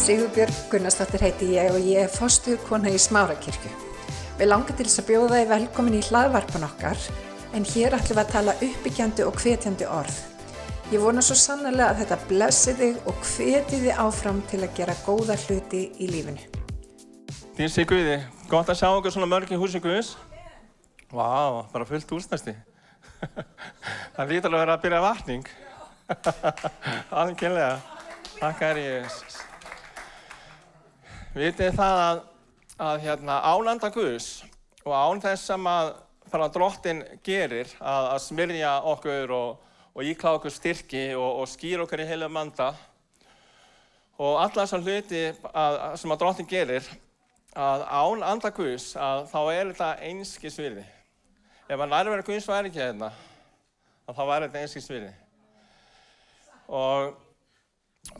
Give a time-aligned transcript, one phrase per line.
[0.00, 3.68] Sigurbjörg Gunnarsdóttir heiti ég og ég er fostuð kona í Smárakirkju.
[4.38, 7.02] Við langar til þess að bjóða þið velkomin í hlaðvarpan okkar
[7.52, 10.16] en hér ætlum við að tala uppbyggjandi og hvetjandi orð.
[10.94, 14.94] Ég vona svo sannlega að þetta blessi þig og hveti þig áfram til að gera
[15.04, 16.48] góða hluti í lífinu.
[17.60, 18.16] Þín sé Guði,
[18.48, 20.14] gott að sjá okkur svona mörg í húsi Guðs.
[21.12, 22.56] Vá, bara fullt úrstæsti.
[24.16, 25.54] Það lítur að vera að byrja vatning.
[27.20, 27.76] Algjörlega.
[28.40, 29.22] Takk er ég.
[31.30, 32.20] Vitið það að,
[32.82, 34.40] að hérna, ánanda Guðs
[34.82, 35.92] og án þess sem að
[36.56, 39.60] drottin gerir að, að smyrja okkur og,
[39.94, 42.72] og íkla okkur styrki og, og skýra okkur í heilu manda
[44.18, 45.22] og alla þessar hluti
[45.54, 46.90] að, sem að drottin gerir
[47.54, 50.86] að án anda Guðs að þá er þetta einskis virði.
[51.70, 53.14] Ef að nærverða Guðs væri ekki hérna,
[54.10, 55.14] að þá væri þetta einskis virði.
[56.74, 57.14] Og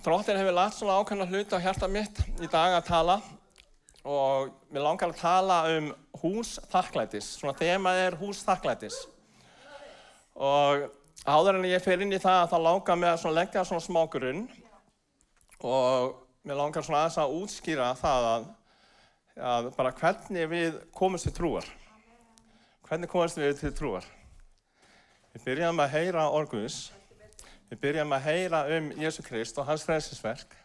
[0.05, 3.17] drottin hefur lagt svona ákveðna hluti á hjarta mitt í dag að tala
[4.05, 5.91] og mér langar að tala um
[6.23, 7.35] hús þakklætis.
[7.41, 8.97] Svona þema er hús þakklætis.
[10.41, 10.87] Og
[11.29, 14.47] áður en ég fer inn í það þá langar mér að leggja svona smá grunn
[15.61, 16.17] og
[16.49, 18.47] mér langar svona aðeins að útskýra það að,
[19.53, 21.69] að bara hvernig við komumst til trúar.
[22.89, 24.09] Hvernig komumst við til trúar?
[25.35, 26.79] Við byrjum að heyra orguðis,
[27.71, 30.57] við byrjum að heyra um Jésu Krist og hans frelsisverk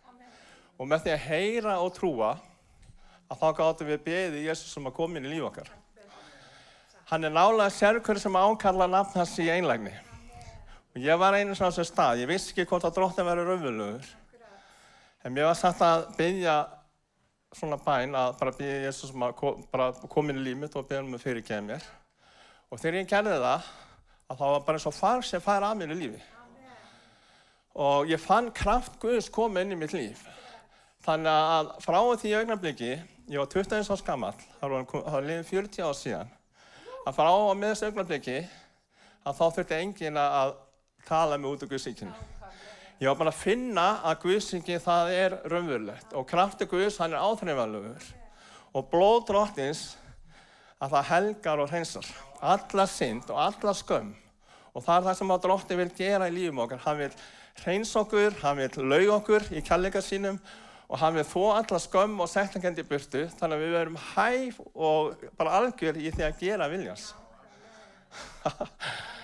[0.75, 2.35] og með því að heyra og trúa
[3.29, 5.69] að þá gáttum við beðið Jésu sem að koma inn í líf okkar.
[7.09, 9.93] Hann er nálega sérkur sem ákalla nafn hans í einlægni.
[10.95, 14.11] Og ég var einu svona sem stað, ég vissi ekki hvort að dróttin verið raunverulegur.
[15.25, 16.55] En mér var satt að byggja
[17.55, 19.65] svona bæn að bara byggja Jésu sem að kom,
[20.09, 21.89] koma inn í líf mitt og byggja um að fyrirgeða mér.
[22.69, 23.67] Og þegar ég gerði það,
[24.25, 26.23] að það var bara eins og far sem fær að mér í lífi.
[27.75, 30.21] Og ég fann kraft Guðs koma inn í mitt líf.
[31.03, 32.91] Þannig að frá því augnabliki,
[33.29, 36.31] ég var 21 árs gammal, það var liðið 40 ár síðan,
[37.05, 38.37] að frá að með þessu augnabliki,
[39.25, 40.55] að þá þurfti engin að
[41.05, 42.15] tala mig út af Guðsíkinu.
[42.95, 47.25] Ég var bara að finna að Guðsíki það er raunverulegt og krafti Guðs hann er
[47.27, 48.05] áþreifanlegur
[48.71, 49.81] og blóð drottins
[50.79, 52.07] að það helgar og hreinsar
[52.39, 54.13] alla synd og alla skömm
[54.75, 56.83] og það er það sem að drotti vil gera í lífum okkar.
[56.83, 57.11] Hann vil
[57.63, 60.39] hreins okkur, hann vil lau okkur í kjallega sínum
[60.85, 65.23] og hann vil þó alla skömm og settingendi burtu þannig að við verum hæf og
[65.39, 67.07] bara algjör í því að gera viljans.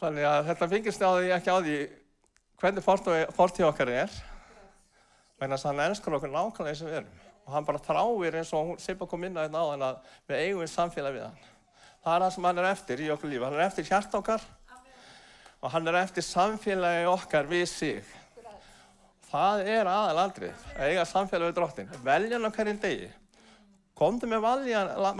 [0.00, 1.78] þannig að þetta byggist á því ekki á því
[2.60, 4.12] hvernig fortíð okkar er
[5.40, 8.52] þess að hann elskar okkur nákvæmlega eins og við erum og hann bara þráir eins
[8.54, 11.24] og hún Sippa kom inn á þetta á þann að við eigum við samfélag við
[11.26, 11.49] hann.
[12.00, 13.44] Það er það sem hann er eftir í okkur lífi.
[13.44, 14.44] Hann er eftir hjart okkar
[15.60, 18.14] og hann er eftir samfélagi okkar við sig.
[19.30, 21.90] Það er aðalandrið, að eiga samfélag við drottin.
[22.02, 23.10] Velja hann hverjum degi.
[24.00, 24.46] Komdu með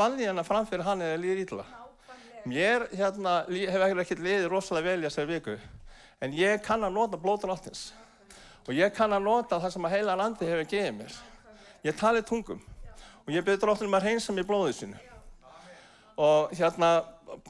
[0.00, 1.66] valjíana framfyrir hann eða líður ítla.
[2.48, 5.58] Mér hérna, hef ekkert liðið rosalega vel í þessari viku,
[6.24, 7.90] en ég kann að nota blóð drottins.
[8.64, 11.20] Og ég kann að nota það sem að heila landi hefur gefið mér.
[11.84, 12.64] Ég tali tungum
[13.26, 14.98] og ég byrði drottinum að reynsa mér blóðið sínu.
[16.20, 16.90] Og hérna,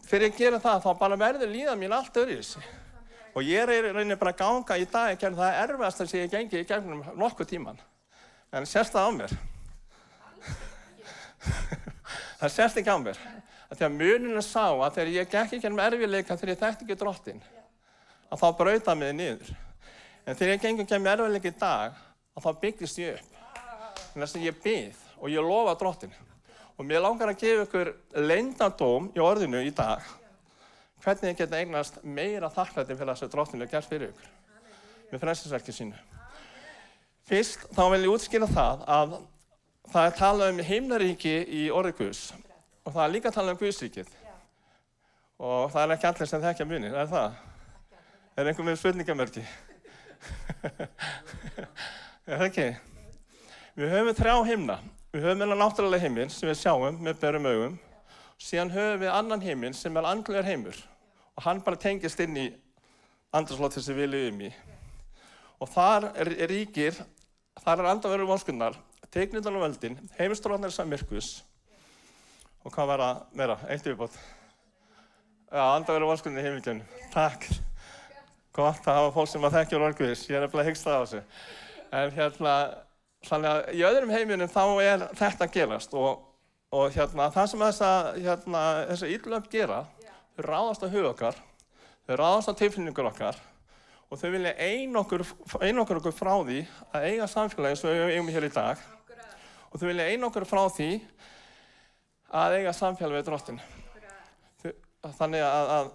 [0.07, 2.63] fyrir að gera það, þá bara verður líðan mín allt öðru í þessi.
[3.35, 6.33] Og ég reynir bara að ganga í dag ekki en það er erfiðast að ég
[6.33, 7.79] gengi í gegnum nokkuð tíman.
[8.55, 9.35] En sérst það á mér.
[12.41, 13.21] það sérst ekki á mér.
[13.71, 17.45] Þegar muninu sá að þegar ég gekk ekki ennum erfiðleika þegar ég þekkti ekki drottin,
[18.27, 19.53] að þá brauta mig niður.
[20.27, 22.01] En þegar ég gengi ekki ennum erfiðleika í dag,
[22.35, 23.39] að þá byggist ég upp.
[24.11, 26.19] Þannig að ég byggð og ég lofa drottin.
[26.81, 27.89] Og mér langar að gefa ykkur
[28.25, 30.01] leindadóm í orðinu í dag
[31.01, 34.31] hvernig ég geta eignast meira þakklæti fyrir þess að drottinu er gert fyrir ykkur
[35.11, 35.99] með frelsisverkið sínu.
[37.29, 39.13] Fyrst þá vil ég útskýra það að
[39.93, 42.23] það er talað um heimnaríki í orði Guðs
[42.85, 44.15] og það er líka talað um Guðsríkið
[45.41, 47.37] og það er ekki allir sem þekkja muni, er það?
[48.37, 49.45] Er einhver með spurningamörki?
[52.25, 52.67] er það ekki?
[53.77, 54.79] Við höfum þrjá heimna.
[55.11, 57.73] Við höfum einhverja náttúrulega heiminn sem við sjáum með berum augum
[58.39, 60.77] síðan höfum við annan heiminn sem er andlegar heimur
[61.35, 62.45] og hann bara tengist inn í
[63.35, 64.51] andarslóttir sem við lifum í.
[65.59, 67.01] Og þar er, er ríkir,
[67.59, 68.77] þar er andarveru vonskunnar,
[69.11, 71.41] teiknindan og völdin, heimistróðnar samirkus
[72.63, 74.15] og hvað var að meira, eitt yfirbót.
[75.51, 76.87] Já, andarveru vonskunni í heimilgjörnum.
[77.11, 77.49] Takk.
[78.55, 81.25] Gott að hafa fólk sem að þekkja orðguðis, ég er nefnilega að hyggsta á þessu.
[81.99, 82.55] En hérna,
[83.29, 86.27] þannig að í öðrum heiminum þá er þetta að gerast og
[86.71, 88.61] og hérna, það sem þessa, hérna,
[88.93, 89.81] þessa íllöf gera,
[90.37, 91.39] þau ráðast á hug okkar,
[92.07, 93.41] þau ráðast á tilfinningur okkar
[94.11, 95.25] og þau vilja einokkur,
[95.67, 96.61] einokkur okkur frá því
[96.95, 98.87] að eiga samfélagi og við eigum hér í dag.
[99.71, 100.89] Og þau vilja einokkur frá því
[102.39, 103.61] að eiga samfélagi við drottin.
[105.19, 105.93] Þannig að, að,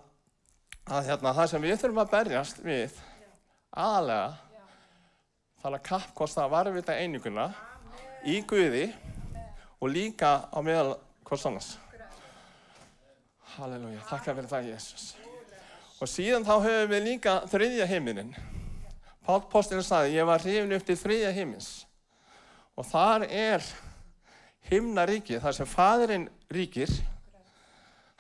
[0.92, 3.02] að hérna, það sem við þurfum að berjast við
[3.76, 4.45] aðalega
[5.66, 7.48] þarf að kappkosta að varvita eininguna
[8.30, 8.86] í Guði
[9.82, 11.70] og líka á meðal hvers annars.
[13.56, 15.08] Halleluja, þakka fyrir það, Jésús.
[16.04, 18.32] Og síðan þá höfum við líka þriðja heiminin.
[19.26, 21.70] Pál Póstin sagði, ég var hrifin upp til þriðja heimins.
[22.78, 23.66] Og þar er
[24.70, 26.92] himnaríki, þar sem fadurinn ríkir.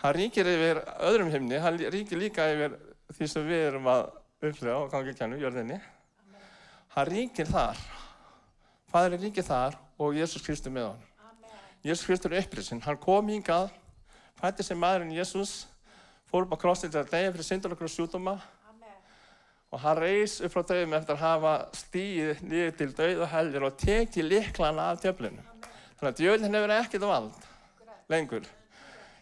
[0.01, 2.79] Hann ríkir yfir öðrum himni, hann ríkir líka yfir
[3.13, 4.07] því sem við erum að
[4.41, 5.83] upplifa og gangi kennu, jörðinni.
[6.95, 7.79] Hann ríkir þar.
[8.87, 11.01] Fadurinn ríkir þar og Jésús Kristur með hann.
[11.83, 12.79] Jésús Kristur er upprisinn.
[12.85, 13.73] Hann kom hingað,
[14.39, 15.65] fætti sem maðurinn Jésús,
[16.31, 18.37] fór upp á krossin til að deyja fyrir syndar okkur sjúdóma
[19.75, 23.67] og hann reys upp frá döðum eftir að hafa stíð niður til döð og helgir
[23.67, 25.43] og tekið liklana af djöflinu.
[25.99, 27.47] Þannig að djöflin hefur ekkert vald
[28.07, 28.49] lengur.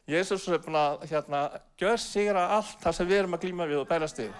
[0.05, 1.45] Jésús er búinn að hérna,
[1.79, 4.33] gjör sigra allt það sem við erum að glíma við og bærast við.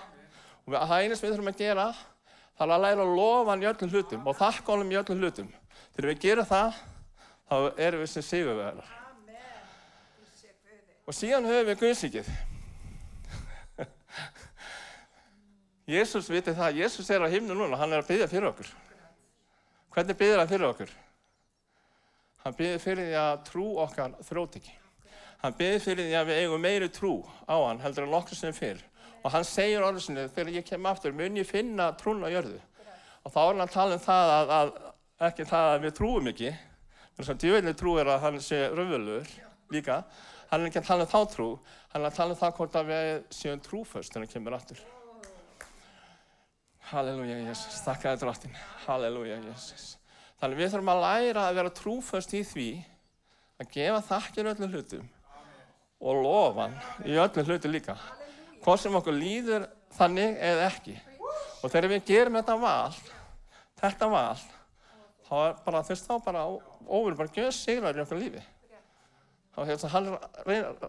[0.68, 1.91] Og það einu sem við þurfum að gera
[2.57, 5.21] það er að læra að lofa hann í öllum hlutum og þakka honum í öllum
[5.23, 5.53] hlutum.
[5.94, 6.81] Þegar við gerum það,
[7.50, 7.55] þá
[7.88, 8.91] erum við sem sigurvegarar.
[11.03, 12.29] Og síðan höfum við Guðsíkið.
[15.94, 18.69] Jésús viti það, Jésús er á himnu núna, hann er að byggja fyrir okkur.
[19.94, 20.94] Hvernig byggir hann fyrir okkur?
[22.45, 24.77] Hann byggir fyrir því að trú okkar þrótt ekki.
[25.44, 27.13] Hann byggir fyrir því að við eigum meiri trú
[27.44, 28.79] á hann heldur en nokkur sem fyrr.
[29.23, 32.59] Og hann segir orðið sinni, þegar ég kem aftur, mun ég finna trún á jörðu.
[33.23, 34.73] Og þá er hann að tala um það að, að
[35.29, 36.51] ekki það að við trúum ekki,
[37.15, 39.29] þess að djöfellin trú er að hann sé röfvelur
[39.71, 40.01] líka.
[40.49, 41.47] Hann er ekki að tala um þá trú,
[41.93, 44.81] hann er að tala um það hvort að við séum trúföst þegar hann kemur aftur.
[46.91, 47.79] Halleluja, Jésús.
[47.85, 48.57] Þakka þér drottin.
[48.83, 49.85] Halleluja, Jésús.
[50.41, 52.67] Þannig við þurfum að læra að vera trúföst í því
[53.63, 55.07] að gefa þakkir öllum hlutum
[56.03, 57.95] og lofa hann í öllum hlutum líka.
[58.63, 59.68] Hvort sem okkur líður
[59.98, 60.95] þannig eða ekki.
[61.63, 62.95] Og þegar við gerum þetta val,
[63.81, 64.39] þetta val,
[65.27, 66.48] þá er bara, veist þá bara,
[66.88, 68.44] óverið bara gjöð sigrar í okkar lífi.
[69.54, 70.07] Þá hérna, hann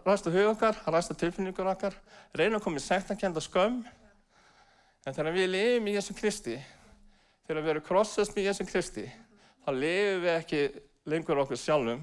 [0.07, 1.95] ræst á hug okkar, hann ræst á tilfinningur okkar,
[2.33, 3.83] reynir að koma í sektakenda skömm,
[5.05, 6.55] En þegar við lifum í Jésu Kristi,
[7.45, 9.03] þegar við erum krossast með Jésu Kristi,
[9.61, 10.61] þá lifum við ekki
[11.13, 11.99] lengur okkur sjálfum,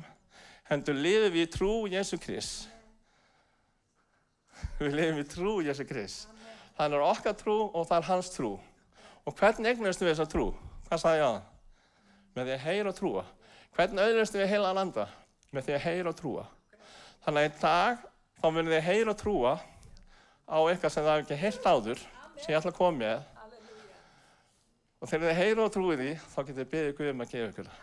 [0.69, 2.69] hendur lifum við í trú Jésu Krist.
[4.81, 6.29] Við lifum í trú Jésu Krist.
[6.77, 8.53] Það er okkar trú og það er hans trú.
[9.29, 10.49] Og hvernig eignast við þessa trú?
[10.89, 11.45] Hvað sagði ég á það?
[12.33, 13.25] Með því að heyra og trúa.
[13.77, 15.07] Hvernig auðvist við heila landa?
[15.53, 16.47] Með því að heyra og trúa.
[17.23, 18.03] Þannig að í dag
[18.41, 19.53] þá munum þið heyra og trúa
[20.51, 23.23] á eitthvað sem það er ekki heilt áður sem ég ætla að koma með.
[25.03, 27.53] Og þegar þið heyra og trúið því, þá getur þið beðið Guð um að gefa
[27.53, 27.81] ykkur það.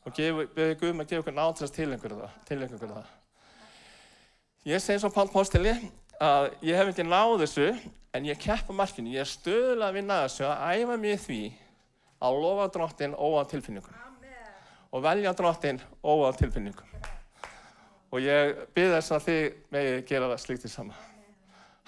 [0.00, 0.18] Og
[0.56, 2.16] beðið Guð um að gefa ykkur náttúrst til ykkur
[2.94, 3.19] það.
[4.68, 5.72] Ég segi svo Pál Póstili
[6.20, 7.70] að ég hef ekki náð þessu,
[8.12, 9.08] en ég keppa markinu.
[9.14, 11.38] Ég er stöðulega að vinna þessu að æfa mig því
[12.20, 13.96] að lofa drottin óa tilfinningum.
[14.92, 16.92] Og velja drottin óa tilfinningum.
[18.12, 19.42] Og ég byrð þess að þið
[19.72, 21.00] megið gera það slíkt í sama.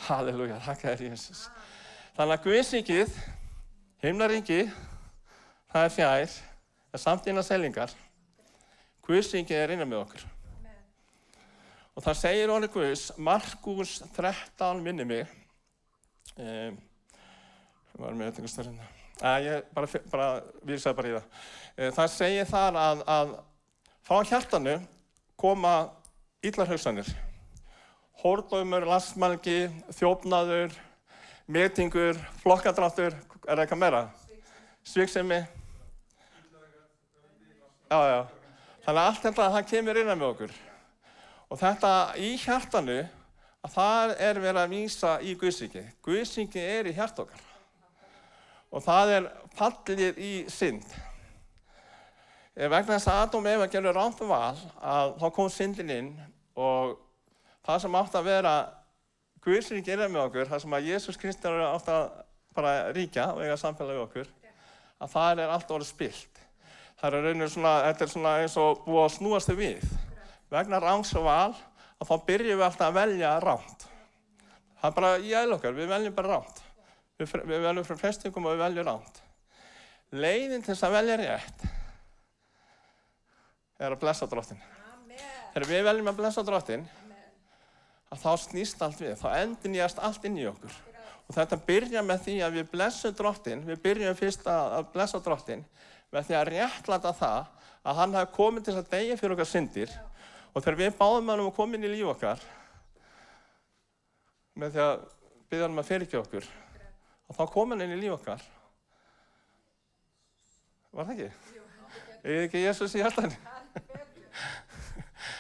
[0.09, 1.47] Halleluja, þakka þér Jésús.
[2.17, 3.17] Þannig að Guðsíkið,
[4.01, 4.63] himnaríki,
[5.75, 6.39] það er fjær,
[6.89, 7.93] það er samt innan sellingar.
[9.05, 10.32] Guðsíkið er innan með okkur.
[11.93, 15.35] Og það segir orðið Guðs, Markus 13 minni mig,
[16.37, 16.79] um,
[18.01, 18.87] var með eitthvað stærðina,
[19.21, 20.31] að ég bara, bara
[20.65, 21.43] vísaði bara í það.
[21.75, 23.37] Uh, það segir þar að, að
[24.09, 24.79] frá hjartanu
[25.43, 25.77] koma
[26.43, 27.13] illar hugsanir
[28.23, 30.75] hórdómur, lastmælgi, þjófnaður,
[31.51, 34.03] metingur, flokkadráttur, er það eitthvað meira?
[34.87, 35.41] Svíksemi.
[37.91, 38.21] Já, já.
[38.85, 40.55] Þannig að allt þetta, það kemur innan með okkur.
[41.53, 43.03] Og þetta í hjartanu,
[43.61, 45.83] að það er verið að vísa í Guðsíki.
[46.01, 47.43] Guðsíki er í hjart okkar.
[48.73, 49.27] Og það er
[49.59, 50.87] fallið í synd.
[52.57, 56.09] Vegna þess að Adam Eva gerur rátt val að þá kom syndin inn
[56.57, 56.95] og
[57.65, 58.55] það sem átt að vera
[59.45, 62.07] Guðsrík er með okkur, það sem að Jésús Kristur átt að
[62.57, 64.33] bara ríkja og eiga samfélagi við okkur,
[65.03, 66.41] að það er allt orðið spilt.
[67.01, 69.93] Það er raunir svona, þetta er svona eins og búið að snúast þau við.
[70.53, 71.55] Vegna rángs og val,
[71.99, 73.87] að þá byrjum við alltaf að velja ránt.
[74.81, 76.63] Það er bara í eðl okkar, við veljum bara ránt.
[77.21, 79.23] Við, við veljum frá flestingum og við veljum ránt.
[80.13, 81.67] Leiðin til þess að velja rétt
[83.83, 84.61] er að blessa drottin.
[85.53, 86.85] Þegar við veljum að blessa drottin,
[88.13, 90.81] að þá snýst allt við, þá endur nýjast allt inn í okkur
[91.29, 95.63] Og þetta byrja með því að við blessum drottin, við byrjum fyrst að, blessa drottin
[96.13, 99.49] með því að réttlata það að hann hafi komið til þess að degja fyrir okkar
[99.49, 99.95] syndir
[100.53, 102.43] og þegar við báðum hann um að koma inn í líf okkar
[104.61, 105.05] með því að
[105.49, 106.49] byggja hann um að fyrirkja okkur
[107.29, 108.43] og þá kom hann inn í líf okkar.
[110.93, 111.59] Var það ekki?
[112.23, 113.39] Er ekki Jésús í hjartanni?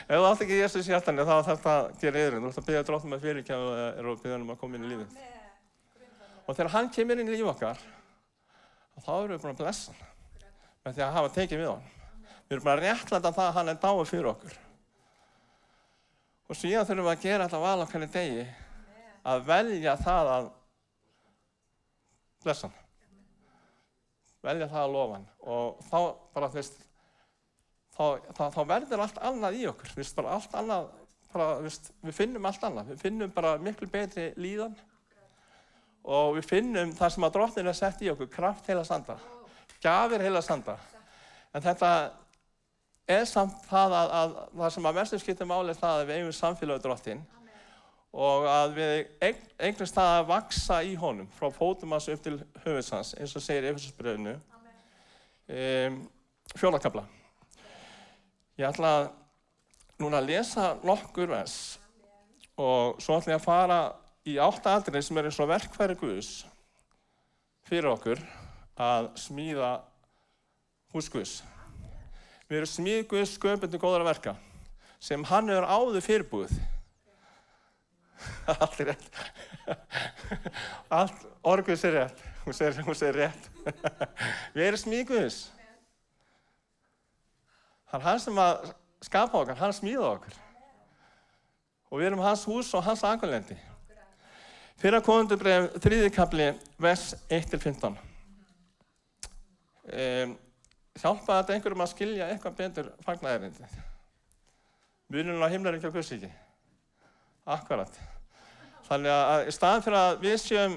[0.02, 2.38] Ef þú átt ekki Jésús í hjartanni þá þarf það að gera yfir.
[2.38, 4.92] Þú ætti að byggja dróttum að fyrirkja og byggja hann um að koma inn í
[4.95, 5.21] lífið.
[6.42, 7.85] Og þegar hann kemur inn í líf okkar,
[9.04, 10.09] þá erum við búin að blessa hann
[10.83, 11.85] með því að hafa tekið við hann.
[12.49, 14.57] Við erum bara að réttlæta það að hann er dáið fyrir okkur.
[16.52, 18.42] Og síðan þurfum við að gera þetta val okkar í degi
[19.32, 20.49] að velja það að
[22.44, 22.80] blessa hann.
[24.44, 25.25] Velja það að lofa hann.
[25.54, 25.97] Og þá
[26.35, 26.76] bara, þú veist,
[27.97, 28.04] þá,
[28.37, 29.94] þá, þá verður allt annað í okkur.
[29.94, 30.92] Þú veist, bara allt annað,
[31.32, 32.92] bara, veist, við finnum allt annað.
[32.92, 34.76] Við finnum bara miklu betri líðan
[36.02, 39.16] og við finnum það sem að drottin er sett í okkur, kraft heila sanda,
[39.80, 40.76] gafir heila sanda.
[41.54, 41.92] En þetta
[43.11, 46.18] er samt það að, að það sem að mestum skiptir máli er það að við
[46.21, 47.23] eigum samfélagi drottin
[48.12, 48.92] og að við
[49.64, 53.71] eignast það að vaksa í honum frá fótum hans upp til höfusans eins og segir
[53.71, 54.37] Efesusbröðinu
[55.49, 55.99] um,
[56.52, 57.06] fjólakabla.
[58.61, 59.06] Ég ætla að
[60.02, 61.56] núna að lesa nokkur vers
[62.61, 63.80] og svo ætla ég að fara
[64.28, 66.32] í átta aldrei sem er eins og verkfæri Guðs
[67.66, 68.21] fyrir okkur
[68.76, 69.73] að smíða
[70.92, 71.40] hús Guðs.
[72.52, 74.35] Við erum smíð Guðs sköpundi góðara verka
[75.00, 76.50] sem hann hefur áður fyrirbúið.
[78.52, 79.16] Allt er rétt.
[80.99, 82.21] Allt, orguðs er rétt.
[82.44, 83.49] Hún segir, hún segir rétt.
[84.52, 85.40] Við erum smíð Guðs.
[87.88, 88.68] Það er hann sem að
[89.09, 90.38] skapa okkar, hann smíða okkar.
[91.88, 93.56] Og við erum hans hús og hans angulendi.
[94.76, 96.52] Fyrra konundubref, þrýðikabli,
[96.85, 97.97] vers 1-15.
[99.88, 100.40] Um,
[101.00, 103.76] hjálpa þetta einhverjum að skilja eitthvað betur fagnæðirindið.
[105.12, 106.30] Mununum á himlaríkja og guðsíki.
[107.49, 107.92] Akkurat.
[108.88, 110.76] Þannig að í staðan fyrir að við séum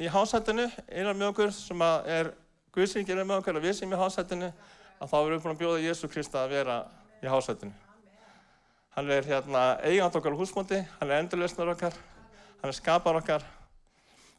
[0.00, 2.32] í hásættinu, einar með okkur sem er
[2.74, 4.50] guðsíki einar með okkur og við séum í hásættinu,
[5.00, 6.78] að þá erum við búin að bjóða Jésu Krista að vera
[7.22, 7.72] í hásættinu.
[8.94, 11.96] Hann er hérna eigand okkar á húsmóti, hann er endurlausnar okkar,
[12.60, 13.42] hann er skapar okkar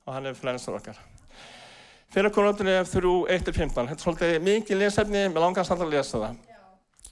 [0.06, 1.02] og hann er flensar okkar.
[2.14, 2.32] Fyrir
[2.70, 3.72] er þrjú 1-15.
[3.76, 6.38] Þetta er svolítið mikið lesefni, mér langast alltaf að lesa það.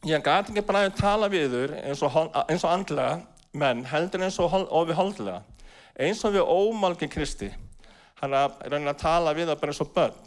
[0.04, 3.22] Ég gæti ekki bara að tala við þur eins og, og andlega
[3.56, 5.42] menn, heldur eins og, og við holdlega.
[6.00, 7.52] Eins og við ómálgi Kristi.
[8.20, 10.18] Hann er að reyna að tala við það bara eins og börn.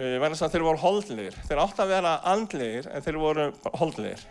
[0.00, 1.40] Verðan þess að þeir voru holdlegir.
[1.48, 3.48] Þeir átti að vera andlegir en þeir voru
[3.80, 4.22] holdlegir.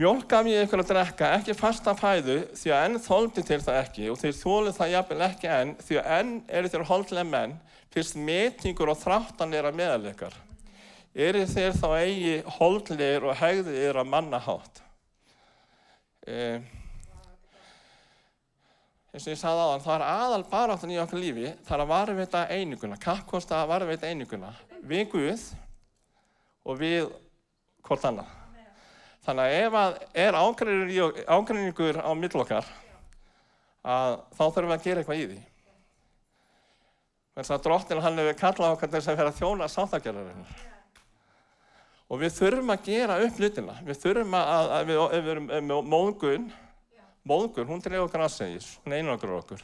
[0.00, 3.80] Mjólk gaf ég ykkur að drekka, ekki fasta fæðu, því að enn þóldi til það
[3.82, 7.52] ekki og þeir þólu það jafnvel ekki enn, því að enn eru þeir holdlega menn,
[7.92, 10.38] fyrst metingur og þráttan er að meðalikar.
[11.12, 14.82] Eru þeir þá eigi holdlegir og hegðir að mannahátt.
[16.24, 16.64] Eh,
[19.12, 21.92] eins og ég sagði aðan, það er aðal baráttan í okkar lífi, það er að
[21.92, 25.48] varveita eininguna, kappkosta að varveita eininguna, við Guð
[26.64, 27.10] og við
[27.84, 28.39] hvort annað.
[29.26, 32.68] Þannig að ef að er ágreiningur á millokkar,
[33.84, 35.40] þá þurfum við að gera eitthvað í því.
[37.36, 40.56] Þannig að drottin hann hefur kallað okkar þess að vera þjóna sáttagjörðarinnar.
[42.10, 43.76] Og við þurfum að gera upp hlutina.
[43.86, 46.48] Við þurfum að, að við, ef við erum með móðgun,
[47.30, 49.62] móðgun, hún dreif okkar aðsegis, hún einar okkur.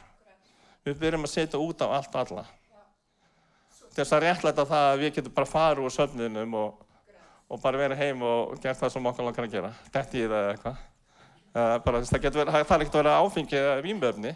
[0.87, 2.45] Við byrjum að setja út á allt alla.
[3.97, 6.86] Þess að réttlæta það að við getum bara farið úr söfninum og
[7.47, 9.71] og bara verið heim og gert það sem okkur langar að gera.
[9.93, 10.77] Detti í það eða eitthvað.
[11.57, 14.33] Bara, það getur verið, það er ekkert að vera áfengi eða vínböfni.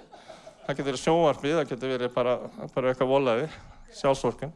[0.61, 2.33] Það getur verið sjónvarpið, það getur verið bara,
[2.75, 3.47] bara eitthvað volaði,
[3.99, 4.53] sjálfsvorkun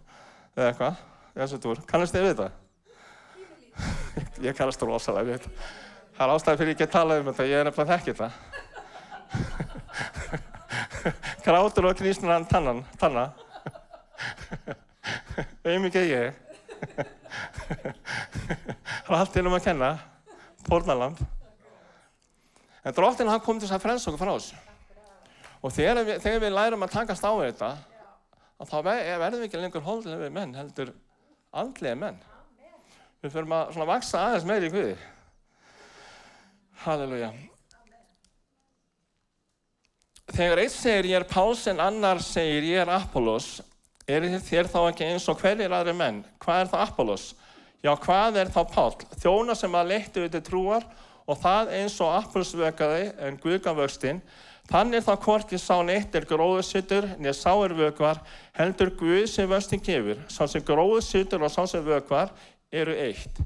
[0.56, 1.02] eða eitthvað.
[1.36, 1.82] Þessu túr.
[1.90, 2.50] Kannast þið við þetta?
[4.48, 5.52] ég kannast þú rosalega við þetta.
[6.16, 8.32] Það er ástæði fyrir ég ekki að tala um þetta, ég er nefnilega þekkið það.
[11.46, 13.26] Grátur og knýsnar tannan, tanna.
[15.66, 16.45] Auðvitað ég.
[19.06, 19.90] Er allt innum að kenna,
[20.66, 21.20] pornalamb.
[22.86, 24.58] En dróttinn hann kom til þess að frelsa okkur frá þessu.
[25.62, 27.70] Og þegar við, þegar við lærum að takast á þetta,
[28.66, 30.94] þá verðum við ekki lengur holdlega menn, heldur
[31.54, 32.18] andlega menn.
[33.22, 34.98] Við förum að svona vaksa aðeins meiri í Guði.
[36.86, 37.32] Halleluja.
[40.34, 43.60] Þegar eitt segir ég er Páls en annar segir ég er Apollos,
[44.10, 46.24] er þér þá ekki eins og hverjir aðri menn?
[46.42, 47.34] Hvað er þá Apollos?
[47.86, 48.96] Já, hvað er þá Pál?
[49.22, 50.88] Þjóna sem að leittu við til trúar
[51.30, 54.22] og það eins og Apollos vökaði en Guðgan vöxtinn,
[54.66, 58.18] Þannig þá hvorki sá neitt er gróðsittur, neð sá er vökvar,
[58.58, 62.32] heldur Guð sem vöstin gefur, sá sem gróðsittur og sá sem vökvar
[62.74, 63.38] eru eitt.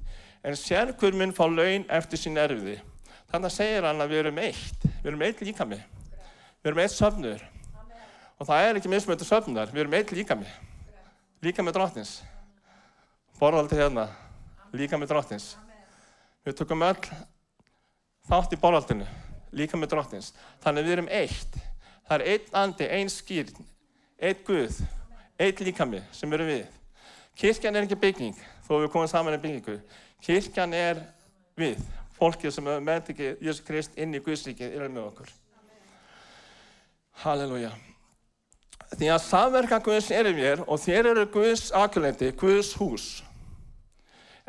[0.47, 2.77] En sér hver mun fá laun eftir sín erfiði.
[3.33, 5.83] Þannig segir hann að við erum eitt, við erum eitt líka með,
[6.63, 7.43] við erum eitt söfnur.
[8.39, 10.55] Og það er ekki mismöndu söfnunar, við erum eitt líka með,
[11.43, 12.15] líka með drottins.
[13.41, 14.07] Borðaldi hérna,
[14.73, 15.53] líka með drottins.
[16.45, 17.01] Við tökum öll
[18.29, 19.07] þátt í borðaldinu,
[19.55, 20.31] líka með drottins.
[20.63, 21.59] Þannig við erum eitt.
[22.09, 23.67] Það er einn andi, einn skýrn,
[24.17, 24.79] einn Guð,
[25.39, 26.65] einn líkami sem eru við.
[27.39, 29.77] Kirkjan er ekki bygging, þó við komum saman í byggingu.
[30.25, 31.03] Kirkjan er
[31.59, 31.83] við,
[32.17, 35.29] fólkið sem með ekki Jésu Krist inn í Guðsríkið er með okkur.
[37.23, 37.71] Halleluja.
[38.89, 43.07] Því að samverka Guðs er í mér og þér eru Guðs akkulendi, Guðs hús.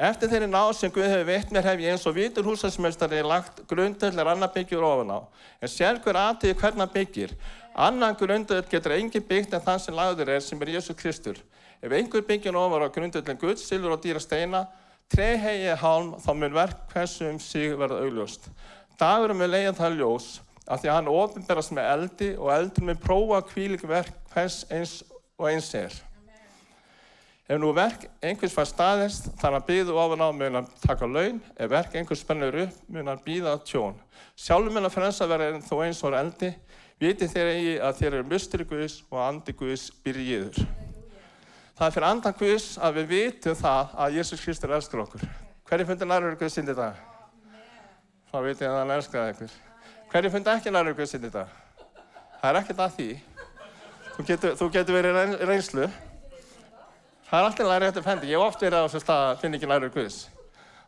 [0.00, 3.58] Eftir þeirri ná sem Guð hefur veitt mér hef ég eins og vitur húsasmestari lagt
[3.68, 5.20] grundöldur annar byggjur ofan á.
[5.60, 7.34] En sér hver aðtíði hvernig byggir.
[7.76, 11.36] Annan grundöld getur engin byggt en þann sem lagður er sem er Jésu Kristur.
[11.84, 14.64] Ef einhver byggjur ofan á grundöldin Guds, silfur og dýra steina,
[15.12, 18.48] trei hegi hálm, þá mun verk hversu um sig verða augljóst.
[18.96, 20.30] Dagurum við leiðan það ljós
[20.64, 25.02] af því að hann ofinberast með eldi og eldur með prófa kvílik verk hvers eins
[25.36, 25.92] og eins er.
[27.50, 31.40] Ef nú verk einhvers fær staðist, þar hann býðu ofan á mun hann taka laun,
[31.58, 33.96] ef verk einhvers spennur upp, mun hann býða tjón.
[34.38, 36.52] Sjálfur mun að frelsa verða en þó eins og eldi,
[37.02, 40.60] viti þeir eigi að þeir eru mustri Guðs og andi Guðs byrji yður.
[41.74, 45.24] Það er fyrir andan Guðs að við vitum það að Jésús Kristur elskar okkur.
[45.66, 47.00] Hverju fundir nærur Guðs inn í dag?
[48.30, 49.56] Þá viti ég að hann elskar ykkur.
[50.12, 51.50] Hverju fundi ekki nærur Guðs inn í dag?
[52.36, 53.08] Það er ekkert að því.
[54.14, 55.90] Þú getur, þú getur verið reynslu.
[57.30, 58.26] Það er alltaf lærið eftir fendi.
[58.26, 60.16] Ég hef oft verið á þess að finna ekki lærið Guðs.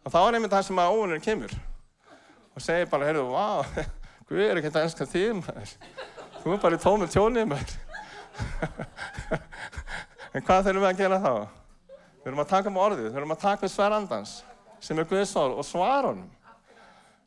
[0.03, 1.53] Og þá er einmitt það sem að óunur kemur.
[2.53, 3.85] Og segir bara, heyrðu, vá,
[4.27, 5.75] Guð er ekkert að elska þig, maður.
[6.43, 7.77] Þú er bara í tónu tjónið, maður.
[10.35, 11.33] en hvað þurfum við að gera þá?
[11.93, 14.35] Við þurfum að taka um orðið, við þurfum að taka um sverandans,
[14.83, 16.27] sem er Guðs orð, og svara honum.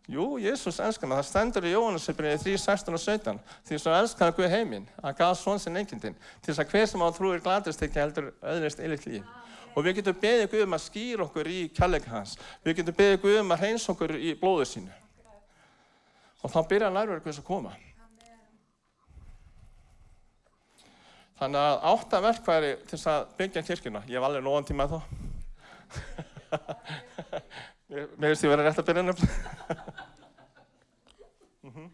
[0.05, 1.23] Jú, Jésús elskar maður.
[1.23, 3.39] Það stendur í Jóhannesöfnið 3, 16 og 17.
[3.65, 7.01] Því svo elskaði Guð heiminn, að gaf svon sinn einnkjöndin, til þess að hver sem
[7.01, 9.25] á trúir gladist ekki heldur öðrist eilitt líf.
[9.73, 12.37] Og við getum beðið Guð um að skýra okkur í kærleika hans.
[12.61, 14.93] Við getum beðið Guð um að hreins okkur í blóðu sínu.
[16.45, 17.73] Og þá byrja nærverð Guðs að koma.
[21.35, 24.05] Þannig að átta verkværi til þess að byggja kirkuna.
[24.07, 24.99] Ég hef alveg nógan tíma þá.
[27.89, 29.93] Mér finnst ég verið rétt að byrja nefnilega.
[31.65, 31.87] Mhm.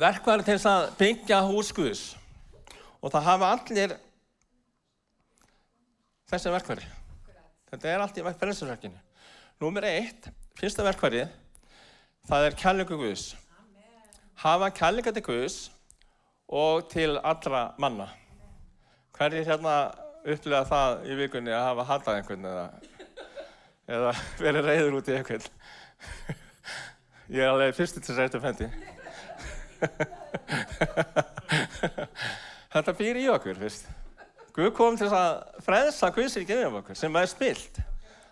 [0.00, 2.04] Verkværi til þess að byggja hús Guðs.
[3.04, 3.96] Og það hafa allir
[6.32, 6.88] þessi verkværi.
[7.70, 9.00] Þetta er allt í frelsarverkinu.
[9.62, 11.28] Númer eitt, fyrsta verkværið,
[12.28, 13.34] það er kærleiku Guðs.
[14.42, 15.58] Hafa kærleika til Guðs
[16.48, 18.08] og til allra manna.
[19.14, 19.76] Hverjir hérna
[20.24, 22.66] upplega það í vikunni að hafa hatað einhvern eða,
[23.88, 25.48] eða verið reyður út í einhvern?
[27.32, 28.34] Ég er alveg fyrstu til þess að
[32.74, 33.86] þetta býr í okkur, fyrst.
[34.54, 35.32] Guð kom til að
[35.66, 37.80] frelsa Guðsíkið um okkur sem er spilt.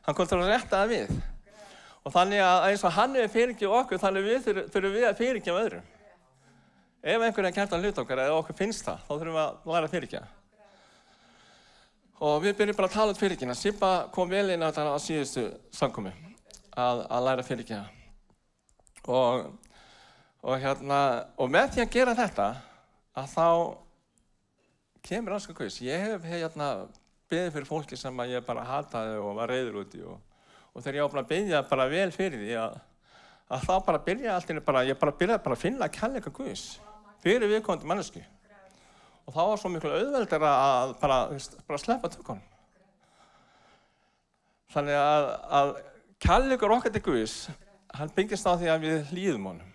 [0.07, 1.17] Hann kom til að rétta það við.
[2.03, 5.59] Og þannig að eins og hann hefur fyrirgjöf okkur, þannig við þurfum við að fyrirgjöf
[5.63, 5.91] öðrum.
[7.03, 9.73] Ef einhvern er kært að hluta okkar eða okkur finnst það, þá þurfum við að
[9.73, 10.42] læra að fyrirgjöfa.
[12.23, 13.59] Og við byrjum bara að tala um fyrirgjöfna.
[13.59, 16.13] Sippa kom vel inn á þetta á síðustu samkomi
[16.79, 17.87] að, að læra að fyrirgjöfa.
[19.11, 19.49] Og,
[20.47, 20.99] og, hérna,
[21.35, 22.49] og með því að gera þetta,
[23.19, 23.49] að þá
[25.03, 26.69] kemur alls hvað ég hef hérna
[27.33, 30.21] beðið fyrir fólki sem ég bara hataði og var reyður út í og,
[30.73, 32.77] og þegar ég bara að beðja bara vel fyrir því að,
[33.57, 36.67] að þá bara byrja allt inn bara, ég bara byrjaði bara að finna kærleika Guðs
[37.25, 38.23] fyrir viðkomandi mannesku
[39.27, 41.19] og þá var svo miklu auðveldir að bara,
[41.69, 42.49] bara sleppa tökunum
[44.73, 45.75] þannig að, að
[46.23, 47.37] kærleikur okkar til Guðs
[47.93, 49.73] hann byggist á því að við hlýðum honum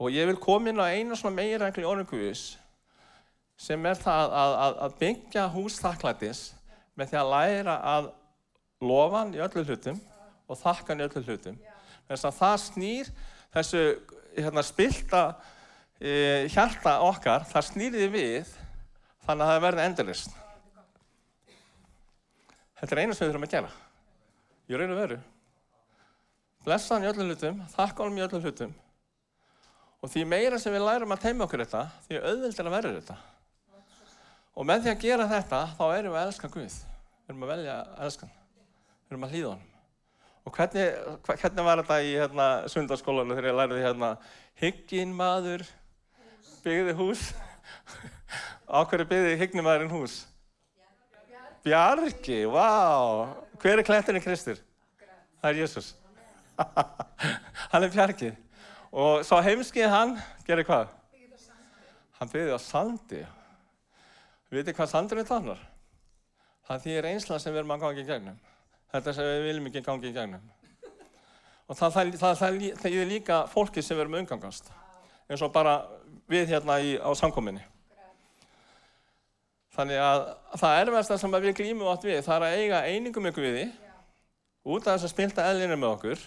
[0.00, 2.44] og ég vil koma inn á einu svona meginregli í orðin Guðs
[3.60, 6.42] sem er það að, að, að byggja hús þakklætis
[6.98, 8.10] með því að læra að
[8.84, 10.00] lofa hann í öllu hlutum
[10.50, 11.58] og þakka hann í öllu hlutum.
[12.08, 13.10] Þess að það snýr
[13.54, 13.82] þessu
[14.34, 15.22] hérna, spilta
[15.98, 16.12] e,
[16.52, 18.52] hjarta okkar, það snýriði við
[19.24, 20.38] þannig að það verði endurist.
[22.80, 23.74] Þetta er einu sem við þurfum að gera.
[24.68, 25.20] Ég og veru.
[26.64, 28.72] Blessa hann í öllu hlutum, þakka hann í öllu hlutum
[30.04, 33.14] og því meira sem við lærum að teima okkur þetta, því auðvildir að verður þetta.
[34.54, 36.74] Og með því að gera þetta, þá erum við að elska Guð.
[37.24, 38.34] Við erum að velja að elska hann.
[39.06, 39.70] Við erum að hlýða honum.
[40.44, 44.10] Og hvernig, hvernig var þetta í hérna, sundarskólanum þegar ég lærði hérna
[44.60, 45.64] Hyggin maður
[46.66, 47.24] byggði hús?
[48.74, 50.24] Á hverju byggði hyggni maðurinn hús?
[51.62, 53.36] Bjarki, vá!
[53.62, 54.58] Hver er kletturinn Kristur?
[55.38, 55.92] Það er Jésús.
[57.70, 58.32] hann er Bjarki.
[58.90, 60.16] Og svo heimskið hann,
[60.48, 60.90] gerir hvað?
[62.18, 63.20] Hann byggði á sandi.
[64.50, 65.62] Vitið hvað sandurinn tánar?
[66.66, 68.40] Það því er einslan sem við erum að gangi í gegnum.
[68.94, 70.48] Þetta sem við viljum ekki gangi í gegnum.
[71.70, 74.72] Og það, það, það, það, er líka fólki sem við erum umgangast.
[75.30, 75.78] Eins og bara
[76.30, 77.62] við hérna í, á samkominni.
[79.74, 80.20] Þannig að
[80.60, 83.56] það erfasta sem að við glýmum átt við, það er að eiga einingum ykkur við
[83.56, 83.64] því,
[84.70, 86.22] út af þess að spilta eðlinu með okkur.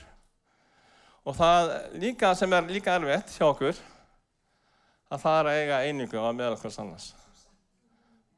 [1.27, 1.71] Og það
[2.03, 3.79] líka sem er líka erfitt hjá okkur,
[5.07, 7.07] að það er að eiga einingu á meðal okkur annars.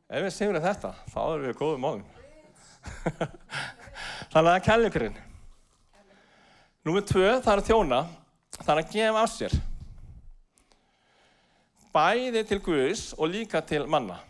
[0.09, 2.05] Ef við sigurum þetta, þá erum við góðum málum.
[4.33, 5.19] Þannig að kærleikurinn.
[6.85, 8.05] Númer tvö, það er að þjóna,
[8.61, 9.59] það er að gefa af sér.
[11.93, 14.21] Bæði til Guðs og líka til manna.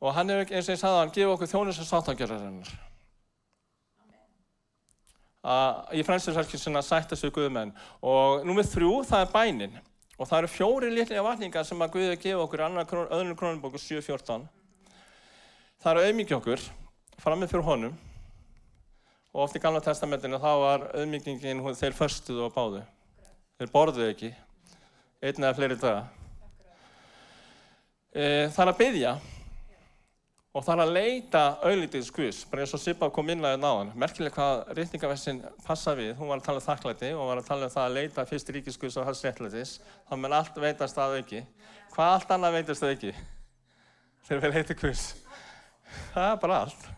[0.00, 2.70] Og hann hefur, eins og ég sagði hann, gefið okkur þjónus og sáttagjörðarinnar.
[5.96, 7.72] Í frænsinsverkisuna sættast við Guðmenn.
[8.04, 9.78] Og númer þrjú, það er bænin.
[10.20, 13.80] Og það eru fjóri litlega vatningar sem að Guði gefa okkur í krón, öðrunum krónubóku
[13.80, 14.46] 7.14.
[15.80, 16.64] Það eru auðmikið okkur,
[17.24, 17.98] framið fyrir honum.
[19.32, 22.82] Og oft í gamla testamentinu þá var auðmikingin, hún- þeir förstuðu og báðu.
[23.60, 24.34] Þeir borðuðu ekki,
[25.22, 26.08] einn eða fleiri daga.
[28.12, 29.20] E, það er að byggja
[30.50, 33.92] og er að leita auðlítið skvís, bara eins og Sippa kom inn að náðan.
[34.02, 37.68] Merkileg hvað rítningaversin passa við, hún var að tala um þakklæti og var að tala
[37.68, 39.76] um það að leita fyrst ríkiskvís og hans réttlætis.
[40.08, 41.44] Það menn allt veitast að auki.
[41.94, 43.14] Hvað allt annað veitast að auki?
[44.26, 45.06] Þegar við leita kvís.
[46.16, 46.90] Það er bara allt.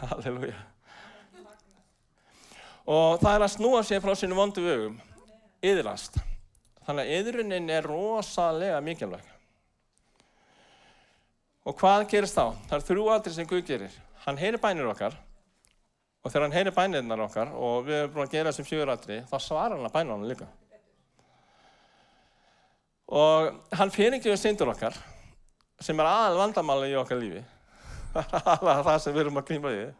[0.00, 0.58] Halleluja.
[2.90, 4.96] Og það er að snúa sér frá sínum vondu vögum,
[5.62, 6.18] yðrast.
[6.82, 9.36] Þannig að yðrunin er rosalega mikilvæg.
[11.68, 12.56] Og hvað gerist þá?
[12.68, 13.98] Það er þrjú aðrið sem Guð gerir.
[14.24, 15.16] Hann heyrir bænir okkar
[16.20, 19.22] og þegar hann heyrir bænirnar okkar og við erum búin að gera þessum fjögur aðrið,
[19.30, 20.48] þá svarar hann að bæna hann líka.
[23.10, 24.96] Og hann fyrir ekki við syndur okkar
[25.80, 27.42] sem er aðal vandamáli í okkar lífi.
[28.10, 29.90] Það er það sem við erum að klíma við.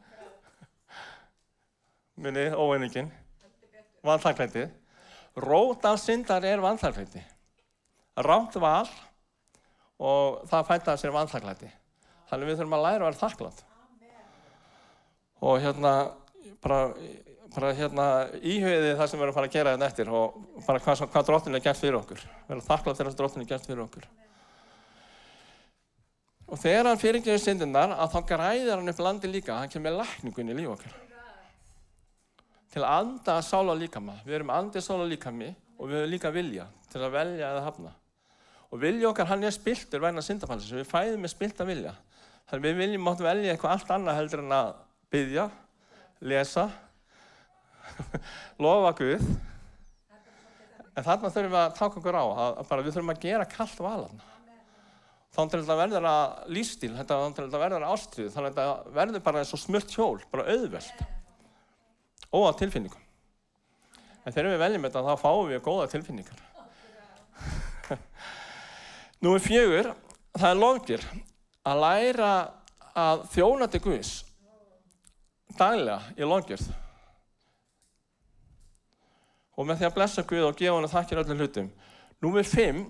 [2.20, 3.10] Minni, óeiningin,
[4.04, 4.72] vanþakklætið.
[5.40, 7.22] Rót af syndar er vanþakklæti.
[8.26, 8.88] Rátt val
[10.00, 11.68] og það fæta sér vanþakklæti.
[12.30, 13.64] Þannig við þurfum að læra að vera þakklátt.
[15.40, 15.92] Og hérna,
[16.64, 16.80] bara,
[17.54, 18.06] bara hérna
[18.40, 21.28] íhugiði það sem við erum að fara að gera þetta eftir og bara hvað, hvað
[21.30, 22.24] drottin er gert fyrir okkur.
[22.48, 24.08] Vera þakklátt þegar drottin er gert fyrir okkur.
[26.50, 30.00] Og þegar hann fyrirgeður syndinnar að þá græðir hann upp landi líka, hann kemur með
[30.00, 30.96] lækningun í líf okkar.
[32.70, 34.16] Til að anda að sála líkama.
[34.26, 37.94] Við erum andið sála líkami og við höfum líka vilja til að velja eða hafna.
[38.70, 41.94] Og vilja okkar hann er spiltur vegna syndafallis, við fæðum með spilta vilja.
[42.50, 44.72] Þannig við viljum mátt velja eitthvað allt annað heldur en að
[45.10, 45.46] byggja,
[46.30, 46.68] lesa,
[48.62, 49.24] lofa Guð.
[50.94, 53.48] En þarna þurfum við að taka okkur á, að, að bara, við þurfum að gera
[53.50, 54.22] kallt valan.
[55.30, 58.94] Þá til þetta verður að lífstíl, þá til þetta verður að ástrið, þannig að þetta
[58.98, 61.04] verður bara eins og smurt hjól, bara auðvelt.
[62.34, 63.06] Og á tilfinningum.
[64.26, 66.42] En þegar við veljum þetta, þá fáum við góða tilfinningar.
[69.20, 69.92] Númer fjögur,
[70.38, 71.06] það er lofgjur.
[71.68, 72.32] Að læra
[72.96, 74.12] að þjóna til Guðs
[75.58, 76.68] daglega í lofgjörð.
[79.58, 81.68] Og með því að blessa Guð og gefa hann þakkir öllum hlutum.
[82.24, 82.84] Númer fimm,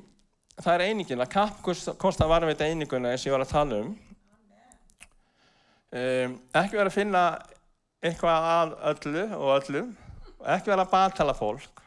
[0.60, 3.90] það er einingin, að kappkosta varveita eininguna eins og ég var að tala um.
[5.90, 7.24] Um, ekki vera að finna
[8.06, 9.94] eitthvað að öllu og öllum.
[10.46, 11.82] Ekki vera að batala fólk.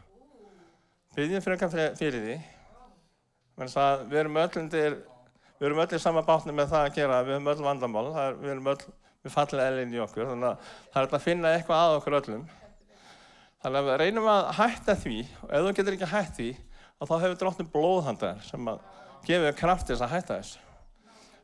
[1.16, 2.36] Byggjum fyrir fyrir því.
[3.54, 4.98] Við erum öll undir,
[5.60, 8.38] við erum öll í sama bátni með það að gera, við erum öll vandamál, er,
[8.42, 8.80] við erum öll,
[9.24, 12.44] við fallið eðlinn í okkur, þannig að það er að finna eitthvað að okkur öllum.
[13.64, 16.50] Þannig að reynum að hætta því, og ef þú getur ekki hætt því,
[17.04, 18.82] þá hefur dróttin blóðhandar sem að
[19.28, 20.60] gefa þér kraft til þess að hætta þessu.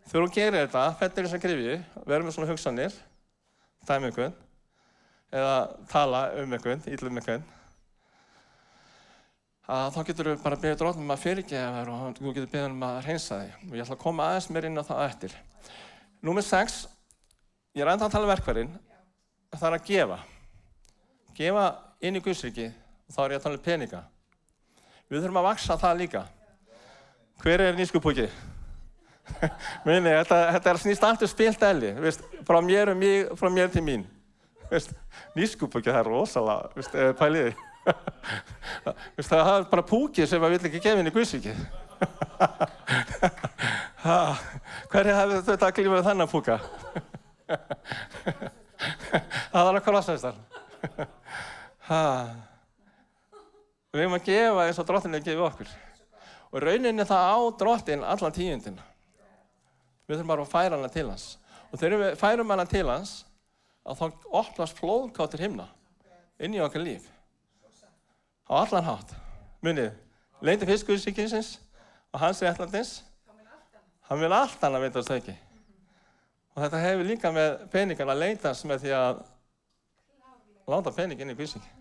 [0.10, 3.00] Þegar þú gerir þetta, fettir þess að grifju, verður með svona hugsanir,
[3.86, 4.36] dæmi einhvern,
[5.30, 5.56] eða
[5.91, 7.45] tala um einhvern, íllum einhvern,
[9.69, 12.71] að þá getur við bara að beða dróttum að fyrirgeða þér og þú getur beðið
[12.71, 13.51] um að reynsa þig.
[13.67, 15.36] Og ég ætla að koma aðeins mér inn á það eftir.
[16.25, 16.77] Númer 6,
[17.77, 18.73] ég er enda að tala um verkverðin,
[19.53, 20.19] það er að gefa.
[21.38, 21.67] Gefa
[22.01, 24.03] inn í Guðsriki og þá er ég að tala um peninga.
[25.10, 26.25] Við þurfum að vaksa það líka.
[27.43, 28.27] Hver er nýskupúki?
[29.86, 33.69] Minni, þetta, þetta er snýst aftur spilt elli, veist, frá mér, um mig, frá mér
[33.69, 34.10] til mín.
[35.38, 37.53] Nýskupukja, það er rosalega, veist, pæliði.
[39.30, 41.58] Það er bara púkið sem maður vil ekki gefa inn í Guðsvíkið.
[44.89, 46.60] Hverju hefur þau að glíma þennan púka?
[49.52, 50.38] það var að krossast þar.
[53.89, 55.69] Við erum að gefa eins og drottinlega gefið okkur.
[56.49, 58.84] Og rauninni það á drottin allan tíundina.
[60.10, 61.25] Við þurfum bara að færa hana til hans.
[61.69, 63.12] Og þegar við færum hana til hans,
[63.86, 64.06] að þá
[64.41, 65.67] opnast flóðkáttir himna
[66.41, 67.06] inn í okkar líf.
[68.50, 69.14] Á allan hátt.
[69.62, 69.92] Munið,
[70.42, 71.60] leiti fiskuðsíkinsins
[72.10, 72.96] og hans er ætlandins.
[74.10, 75.36] Hann vil allt hann að veitast þau ekki.
[76.56, 79.22] Og þetta hefur líka með peningan að leitast með því að
[80.70, 81.78] láta pening inn í guðsíki.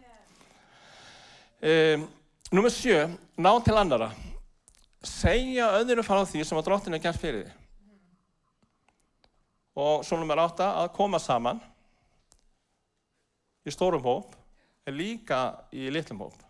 [1.59, 2.05] Um,
[2.49, 3.03] Númer sjö,
[3.37, 4.07] ná til annara.
[5.05, 7.51] Segja öðru frá því sem að drottinu er gert fyrir því.
[9.85, 11.61] Og svo nummer átta, að koma saman
[13.69, 14.33] í stórum hóp,
[14.89, 15.43] en líka
[15.77, 16.48] í litlum hóp.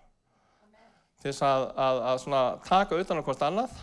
[1.19, 2.01] Til þess að, að,
[2.39, 3.79] að taka utan á hvort annað,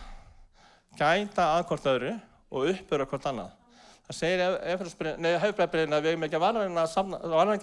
[0.96, 2.12] gæta að hvort öðru
[2.50, 3.50] og uppbyrja hvort annað.
[4.06, 4.42] Það segir
[5.42, 6.38] hefðbreðbriðin að við hefum ekki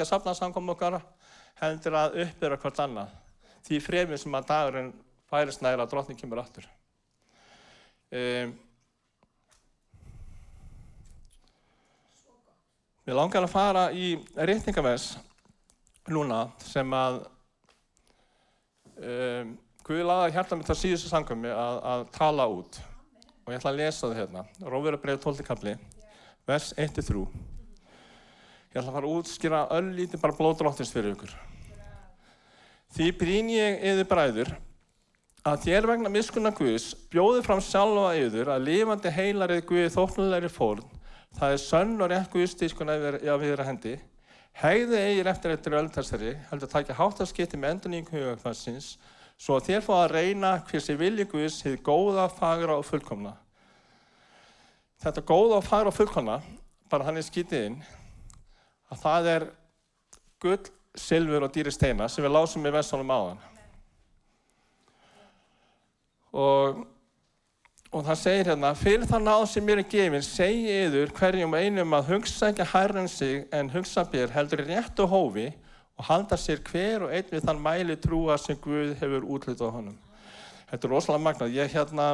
[0.04, 1.00] að safna samkommu okkar
[1.62, 3.16] heldur að uppbyrja hvort annað.
[3.64, 4.94] Því fremið sem að dagurinn
[5.32, 6.68] færist næra að drotning kemur aftur.
[8.14, 8.54] Um,
[13.04, 15.10] Mér langar að fara í réttingavers
[16.08, 17.18] núna sem að
[18.96, 19.50] um,
[19.84, 22.80] Guði laði hjarta mitt á síðustu sangumi að, að tala út
[23.43, 24.43] og ég ætla að lesa það hérna.
[24.63, 25.46] Rófverðarbreið 12.
[25.48, 25.74] kapli,
[26.48, 27.24] vers 1-3.
[27.24, 31.36] Ég ætla að fara að útskýra öll lítið bara blóðdróttins fyrir ykkur.
[32.96, 34.54] Því brýn ég yfir bræður
[35.43, 40.86] að þér vegna miskunna Guðs bjóði fram sjálfa yfir að lifandi heilarið Guði þóknulegri fórn
[41.38, 43.06] Það er sönn og rétt guðstískun að
[43.41, 43.96] viðra hendi.
[44.54, 48.91] Hegði eigir eftir eftir ölltarsari, heldur að taka háttaskipti með endurning hugafnarsins,
[49.39, 53.34] svo að þér fá að reyna hversi vilji Guðs hefði góða, fagra og fullkomna.
[55.04, 56.38] Þetta góða og fagra og fullkomna,
[56.91, 57.82] bara hann er skítið inn,
[58.93, 59.50] að það er
[60.43, 63.46] gull, silfur og dýri steina sem við lásum í vestunum áðan.
[66.34, 66.84] Og
[67.93, 71.91] Og það segir hérna, fyrir það náð sem mér er gefinn, segi yður hverjum einum
[71.93, 75.52] að hugsa ekki hærra en sig en hugsa bér heldur rétt og hófi
[75.97, 79.69] og halda sér hver og einn við þann mæli trúa sem Guð hefur útlýtt á
[79.69, 79.97] honum.
[80.71, 81.53] Þetta er rosalega magnað.
[81.53, 82.08] Ég hérna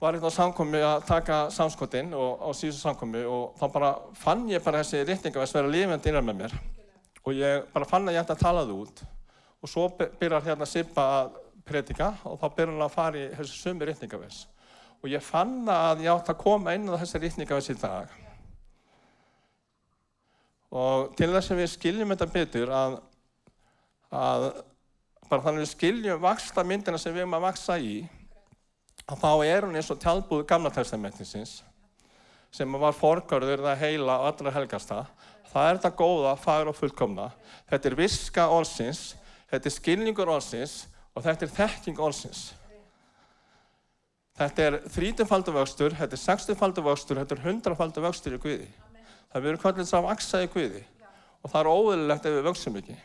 [0.00, 4.62] var eitthvað á samkomi að taka samskotinn á síðustu samkomi og þá bara fann ég
[4.64, 6.56] bara þessi réttingaværs vera lifandi innan með mér
[7.24, 9.02] og ég bara fann að ég ætti að tala það út
[9.62, 13.56] og svo byrjar hérna Sippa að predika og þá byrjum við að fara í þessu
[13.62, 14.44] sömu rittningavers.
[15.02, 18.12] Og ég fann að ég átt að koma inn á þessi rittningavers í dag.
[20.74, 22.96] Og til þess að við skiljum þetta betur að,
[24.10, 24.46] að
[25.30, 27.94] bara þannig að við skiljum vaksta myndina sem við erum að vaksa í,
[29.06, 31.60] að þá er hún eins og tjálbúð gamla testamentisins
[32.56, 35.00] sem var forgarður það heila og allra helgasta.
[35.50, 37.26] Það er þetta góða, fagra og fullkomna.
[37.68, 39.02] Þetta er viska orðsins,
[39.50, 42.46] þetta er skilningur orðsins og þetta er þekking orðsins.
[44.36, 48.68] Þetta er þrítufaldu vöxtur, þetta er sextufaldu vöxtur, þetta er hundrafaldu vöxtur í Guði.
[49.32, 50.84] Það verður kvöldins að vaksa í Guði
[51.46, 52.96] og það er óðurlegt ef við vöxum ekki.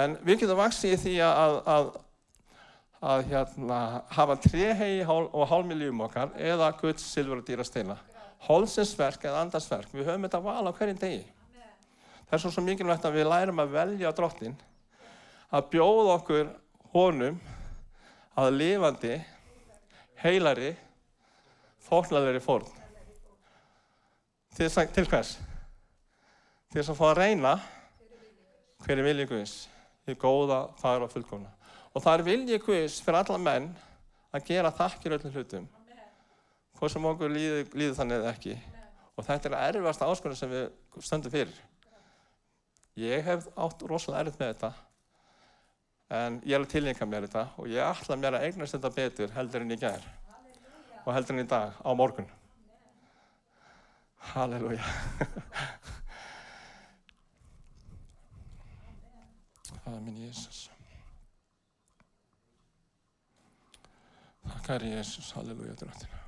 [0.00, 1.88] En við getum vaksið í því að, að,
[3.10, 3.80] að hérna,
[4.14, 7.98] hafa trehegi og hálmiljum okkar eða Guds silfur og dýra steina.
[8.46, 11.24] Hólsinsverk eða andarsverk, við höfum þetta val á hverjum degi.
[12.30, 14.54] Það er svo, svo mikilvægt að við lærum að velja drottin,
[15.50, 16.52] að bjóða okkur
[16.94, 17.40] honum
[18.38, 19.16] að lifandi,
[20.22, 20.76] heilari,
[21.90, 22.79] þóknalveri fórn.
[24.56, 25.36] Til, til hvers?
[26.70, 27.54] Til þess að fá að reyna
[28.84, 29.54] hver er viljið Guðs
[30.10, 31.50] í góða, fagra og fullkomna.
[31.94, 33.70] Og það er viljið Guðs fyrir alla menn
[34.34, 35.66] að gera þakkir öllum hlutum.
[36.78, 38.54] Hvað sem okkur líður, þannig eða ekki.
[39.18, 40.68] Og þetta er erfasta áskonum sem við
[41.04, 41.58] stöndum fyrir.
[42.98, 44.72] Ég hef átt rosalega erfitt með þetta
[46.10, 49.34] en ég er að tilengja mér þetta og ég ætla mér að eignast þetta betur
[49.36, 50.06] heldur en ég ger
[51.04, 52.26] og heldur en í dag á morgun
[54.20, 54.84] Halleluja.
[59.80, 60.58] Það er minn Jésús
[64.44, 66.20] Þakkar Jésús Halleluja drottina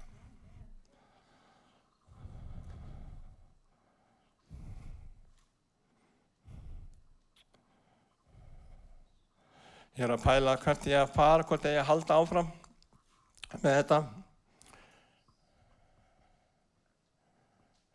[9.93, 12.47] Ég er að pæla hvert ég að fara, hvort ég að halda áfram
[13.61, 13.99] með þetta.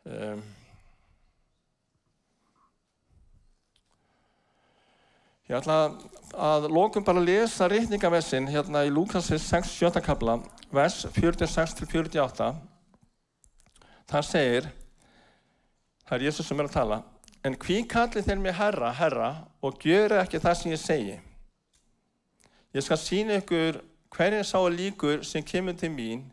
[0.08, 0.40] Um,
[5.50, 5.76] ég ætla
[6.32, 10.38] að lokum bara að lesa rítningaversin hérna í Lúkasins 6-7 kapla,
[10.72, 12.50] vers 46-48.
[14.08, 14.72] Það segir,
[16.08, 17.04] það er Jésús sem er að tala,
[17.44, 21.22] en hví kalli þeir mig herra, herra og gjöru ekki það sem ég segi.
[22.72, 23.84] Ég skal sína ykkur
[24.16, 26.30] hvernig sá líkur sem kemur til mín,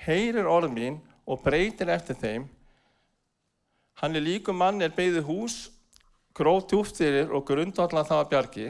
[0.00, 2.54] heyrir orð mín og breytir eftir þeim.
[3.98, 5.68] Hann er líkum mann er beigði hús,
[6.36, 8.66] gróf djúftirir og grundvallan það að bjargi.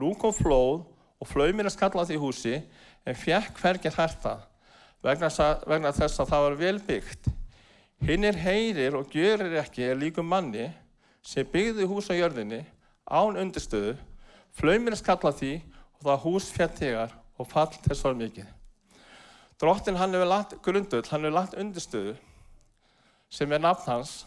[0.00, 0.86] Nú kom flóð
[1.20, 2.54] og flaumir að skalla því húsi
[3.06, 4.46] en fjekk hvergir hertað
[5.04, 5.30] vegna,
[5.66, 7.28] vegna þess að það var vel byggt.
[8.06, 10.68] Hinn er heyrir og gjörir ekki er líkum manni
[11.24, 12.62] sem byggði hús á jörðinni
[13.06, 13.96] án undirstöðu,
[14.56, 15.52] flaumir að skalla því
[15.96, 18.48] og það hús fjartegar og fall þess var mikið.
[19.60, 22.16] Drottin hann hefur lagt grundull, hann hefur lagt undirstöðu
[23.32, 24.24] sem er nafn hans,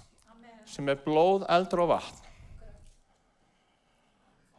[0.69, 2.25] sem er blóð, eldur og vatn.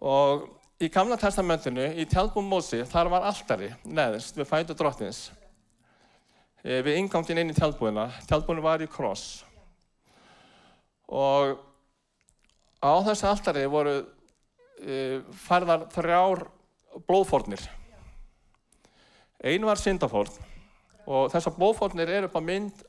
[0.00, 0.46] Og
[0.80, 5.26] í gamla testamentinu, í tjálbúm Mósi, þar var alltari neðist við fætu drottins.
[6.64, 9.42] E, við ingangin inn í tjálbúina, tjálbúinu var í kross.
[11.10, 11.58] Og
[12.80, 13.98] á þessu alltari voru
[14.80, 16.46] e, færðar þrjár
[17.08, 17.62] blóðfórnir.
[19.40, 20.32] Einu var syndafórn
[21.10, 22.84] og þessar blóðfórnir eru, mynd,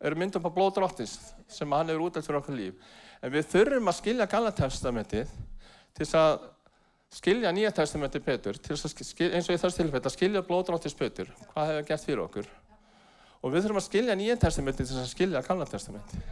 [0.00, 1.16] eru mynd upp á blóðdrottins
[1.48, 2.92] sem hann hefur útlægt fyrir okkur líf.
[3.22, 5.30] En við þurfum að skilja Gamla testamentið
[5.96, 6.36] til þess að
[7.16, 11.30] skilja Nýja testamentið betur, þess skilja, eins og í þessu tilfell, að skilja blóðdrottins betur,
[11.52, 12.50] hvað hefur gert fyrir okkur.
[13.40, 16.26] Og við þurfum að skilja Nýja testamentið til þess að skilja Gamla testamentið.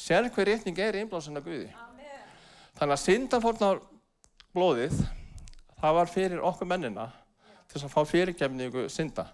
[0.00, 1.70] Sér hver rétning er einblásin að Guði.
[2.78, 3.82] Þannig að syndafórnar
[4.54, 4.94] blóðið,
[5.80, 7.10] það var fyrir okkur mennina
[7.66, 9.26] til þess að fá fyrirgefningu synda.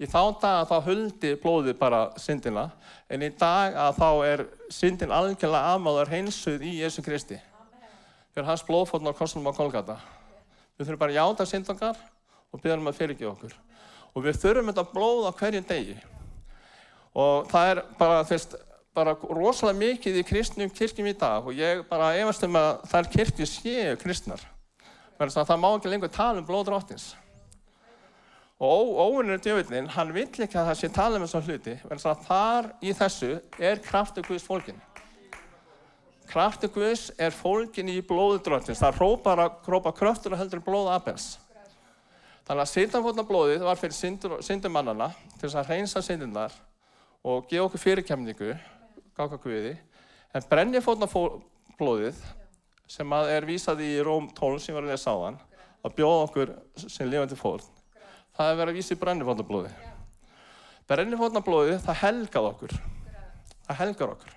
[0.00, 2.70] Í þá dag að þá huldi blóðið bara syndina,
[3.12, 7.36] en í dag að þá er syndin algjörlega afmáðar heilsuð í Jésu Kristi.
[8.32, 9.98] Fyrir hans blóðfórn á korsunum á Kolgata.
[10.78, 12.00] Við þurfum bara að játa syndangar
[12.48, 13.54] og byrja um að fyrirgefa okkur.
[14.16, 15.96] Og við þurfum þetta blóð á hverjum degi.
[17.20, 18.56] Og það er bara, þvist,
[18.96, 23.12] bara rosalega mikið í kristnum kirkjum í dag og ég bara efast um að þær
[23.18, 24.48] kirkju séu kristnar.
[25.20, 27.10] Það má ekki lengur tala um blóðdróttins.
[28.60, 32.24] Og óvinnur djöfullin, hann vill ekki að það sé tala um þessu hluti, verðan að
[32.26, 34.82] þar í þessu er kraftu Guðs fólkin.
[36.28, 41.30] Kraftu Guðs er fólkin í blóðudróttins, það rópar að rópa kröftur og heldur blóð Abels.
[42.44, 43.96] Þannig að syndanfótna blóðið var fyrir
[44.44, 46.60] syndumannana til þess að reynsa syndindar
[47.24, 48.52] og gefa okkur fyrirkemningu,
[49.16, 49.76] gáka Guði,
[50.36, 51.08] en brennifótna
[51.80, 52.20] blóðið
[52.90, 55.44] sem er vísað í Róm 12 sem var að lesa á hann,
[55.80, 57.64] að bjóða okkur sem lifandi fórn,
[58.36, 59.70] það er verið að vísa í brennifótnablóði.
[60.90, 62.76] Brennifótnablóði, það helgað okkur.
[63.66, 64.36] Það helgar okkur.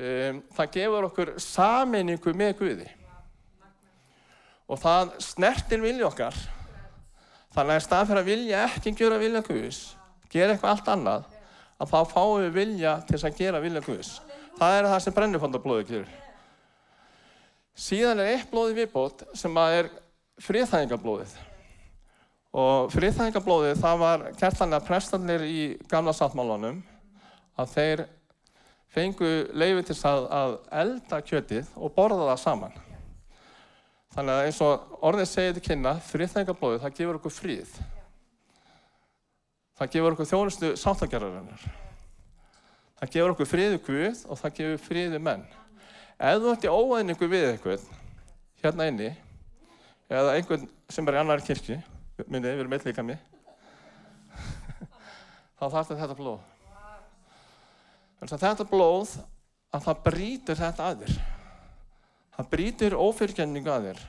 [0.00, 2.88] Um, það gefur okkur saminningu með Guði.
[4.70, 6.36] Og það snertir vilja okkar.
[7.50, 9.80] Þannig að í stað fyrir að vilja ekki gera vilja Guðs,
[10.30, 11.24] gera eitthvað allt annað,
[11.80, 14.12] að þá fáum við vilja til þess að gera vilja Guðs.
[14.60, 16.16] Það er það sem brennifótnablóði gerir.
[17.80, 19.88] Síðan er eitt blóði viðbót sem er
[20.44, 21.32] friðþægingablóðið.
[22.50, 25.60] Og friðþægingablóðið það var að prestarnir í
[25.90, 26.80] gamla sáttmálunum
[27.60, 28.02] að þeir
[28.90, 32.74] fengu leiði til að, að elda kjötið og borða það saman.
[34.10, 37.76] Þannig að eins og orðið segið til kynna, friðþægingablóðið, það gefur okkur fríð.
[39.78, 41.68] Það gefur okkur þjónustu sáttagerðarinnar.
[42.98, 45.46] Það gefur okkur fríðu Guð og það gefur fríðu menn.
[46.18, 47.86] Ef þú ert í óæðningu við eitthvað
[48.60, 49.14] hérna inni,
[50.10, 51.78] eða einhvern sem er í annar kirkji,
[52.28, 53.18] eitthvað líka mig,
[55.58, 56.40] þá þarf þetta blóð.
[58.20, 59.12] Þannig að þetta blóð,
[59.72, 61.20] að það brítur þetta að þér.
[62.36, 64.02] Það brítur ófyrkjenningu að þér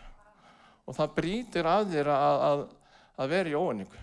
[0.88, 2.63] og það brítur að þér að, að,
[3.21, 4.02] að vera í óæningu.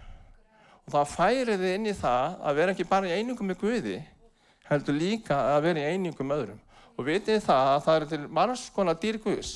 [0.87, 3.97] Og það færi þið inn í það að vera ekki bara í einingu með Guði,
[4.71, 6.63] heldur líka að vera í einingu með öðrum.
[6.97, 9.51] Og vitið það að það eru til margs konar dýr Guðs.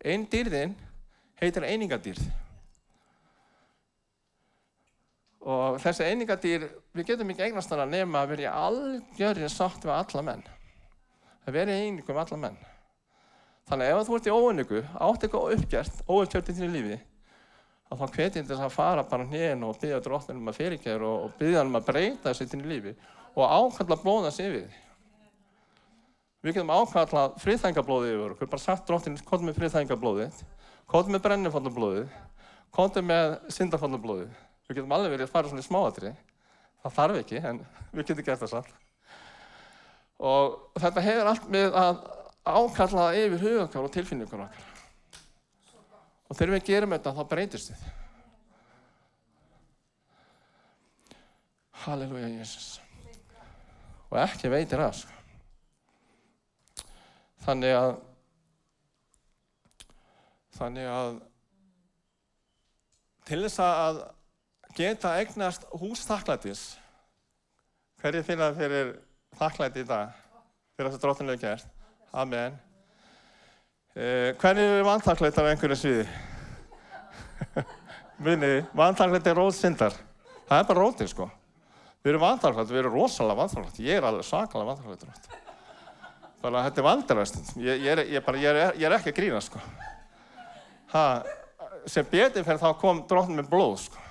[0.00, 0.72] Einn dýrðinn
[1.42, 2.24] heitir einingadýrð.
[5.42, 9.94] Og þessi einingadýr, við getum ekki eignast hana nema að vera í algjörðin sátt við
[9.96, 10.44] alla menn.
[11.42, 12.60] Að vera í einingu með alla menn.
[13.66, 16.98] Þannig ef þú ert í óeiningu, átt eitthvað uppgjert, óuppgjört í þínu lífi,
[17.90, 21.58] þá hvetjum þess að fara bara hérna og byggja dróttunum að fyrirgerð og, og byggja
[21.58, 22.94] hann um að breyta þessu í þínu lífi
[23.32, 24.80] og ákalla blóðans yfir því.
[26.42, 30.42] Við getum ákalla friðþængablóðið yfir okkur, bara sagt dróttin, komdu með friðþængablóðið,
[32.72, 34.32] komdu með syndafóllablóðið.
[34.68, 36.12] Við getum alveg verið að fara svona í smáatri.
[36.82, 38.74] Það þarf ekki, en við getum gert það samt.
[40.22, 42.04] Og þetta hefur allt með að
[42.42, 44.68] ákalla yfir hugakar og tilfinningar okkar.
[46.30, 47.82] Og þegar við gerum þetta þá breytist við.
[51.82, 52.68] Halleluja, Jésús.
[54.12, 55.18] Og ekki veitir að, sko.
[57.42, 57.92] Þannig að,
[60.54, 61.16] þannig að,
[63.26, 64.02] til þess að
[64.76, 66.62] geta eignast hús þakklætis,
[68.00, 68.94] hverju finna fyrir
[69.38, 70.12] þakklæti í dag,
[70.76, 71.68] fyrir þess að dróttin hefur gert?
[72.12, 72.56] Amen.
[73.92, 76.06] Eh, hverju er vanþakklætt af einhverju sviði?
[78.24, 79.96] Muni, vanþakklætt er róðsindar.
[80.48, 81.28] Það er bara rótið, sko.
[82.02, 83.80] Við erum vanþakklætt, við erum rosalega vanþakklætt.
[83.84, 85.40] Ég er alveg sakalega vanþakklættur.
[86.42, 87.40] Bara þetta er vandarast.
[87.56, 89.60] Ég, ég, er, ég, ég, er, er ekki að grína, sko.
[90.92, 91.04] Ha,
[91.88, 94.01] sem betur fyrir þá kom dróttin með blóð, sko.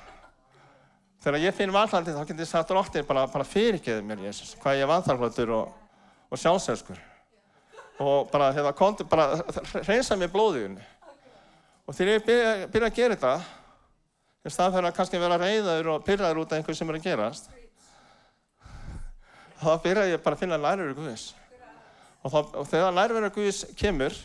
[1.22, 4.80] Þegar ég finn vanþakklætti þá getur ég sagt dróttin bara, bara fyrirgeði mér, Jésús, hvað
[4.80, 5.76] ég er vanþakklættur og,
[6.34, 6.98] og sjálfselskur.
[8.02, 9.38] Og bara, hérna, konti, bara
[9.86, 10.82] reynsa mér blóðiðunni.
[11.86, 13.34] Og þegar ég byrja, byrja að gera þetta,
[14.42, 17.06] í stað fyrir að kannski vera reyðaður og pyrraður út af einhver sem er að
[17.06, 17.52] gerast,
[19.62, 21.28] þá byrja ég bara að finna nærveru Guðis.
[22.22, 24.18] Og, þá, og þegar nærveru Guðis kemur,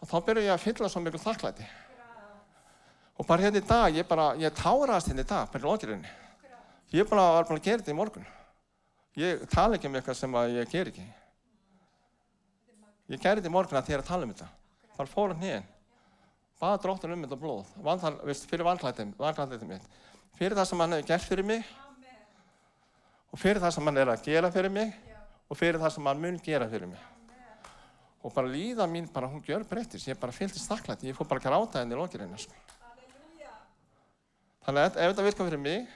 [0.00, 1.68] þá byrja ég að fylla svo miklu þakklæti.
[3.16, 6.16] Og bara hérna í dag, ég bara, ég táraðast hérna í dag, bara í lókirinni.
[6.92, 8.26] Ég bara var bara að gera þetta í morgun.
[9.16, 11.06] Ég tala ekki um eitthvað sem ég ger ekki.
[13.14, 14.50] Ég gerði þetta í morgun að þér að tala um þetta.
[14.96, 15.72] Þar fór hann hérna
[16.60, 19.90] baða dróttin um þetta blóð, Vantal, veist, fyrir vanklæðið mitt,
[20.38, 22.22] fyrir það sem hann hefur gert fyrir mig Amen.
[23.32, 25.18] og fyrir það sem hann er að gera fyrir mig Já.
[25.50, 27.02] og fyrir það sem hann mun gera fyrir mig.
[27.02, 27.74] Amen.
[28.24, 31.44] Og bara líða mín, bara hún gjör breytist, ég bara fylgist þakklætt, ég fór bara
[31.44, 32.32] að gráta henni í lókirinn.
[32.40, 32.56] Sko.
[34.66, 35.86] Þannig að ef þetta virkar fyrir mig,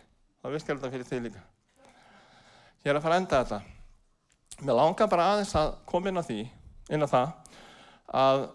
[0.40, 1.42] þá virkar þetta fyrir þig líka.
[2.80, 3.60] Ég er að fara að enda þetta.
[4.60, 6.40] Mér langar bara aðeins að koma inn á því,
[6.94, 7.32] inn á það,
[8.20, 8.46] að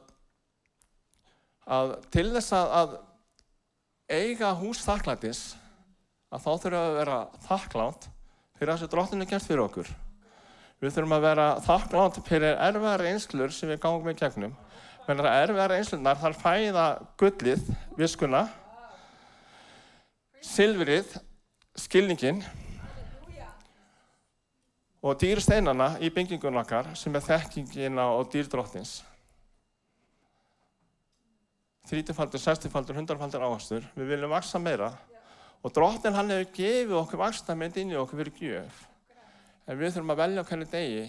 [1.66, 2.96] að til þess að, að
[4.16, 5.44] eiga hús þakklætis
[6.30, 8.10] að þá þurfum við að vera þakklátt
[8.56, 9.90] fyrir það sem drottinu gert fyrir okkur.
[10.84, 14.54] Við þurfum að vera þakklátt fyrir erfiðar einslur sem við gangum í gegnum.
[15.06, 16.86] Menn að erfiðar einslunar þarf fæða
[17.22, 17.66] gullið,
[17.98, 18.46] viskuna,
[20.46, 21.18] silfrið,
[21.80, 22.44] skilningin
[25.06, 29.00] og dýrsteinana í byggingun okkar sem er þekkingin á dýrdrottins
[31.90, 33.86] þrítifaldur, sextifaldur, hundarfaldur áherstur.
[33.98, 34.92] Við viljum vaksa meira
[35.66, 38.82] og drottin hann hefur gefið okkur vakstamind inn í okkur fyrir gjöf.
[39.66, 41.06] En við þurfum að velja okkur degi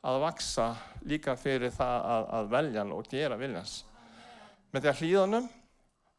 [0.00, 0.66] að vaksa
[1.04, 3.74] líka fyrir það að, að velja og gera viljans.
[4.72, 5.48] Með því að hlýðanum,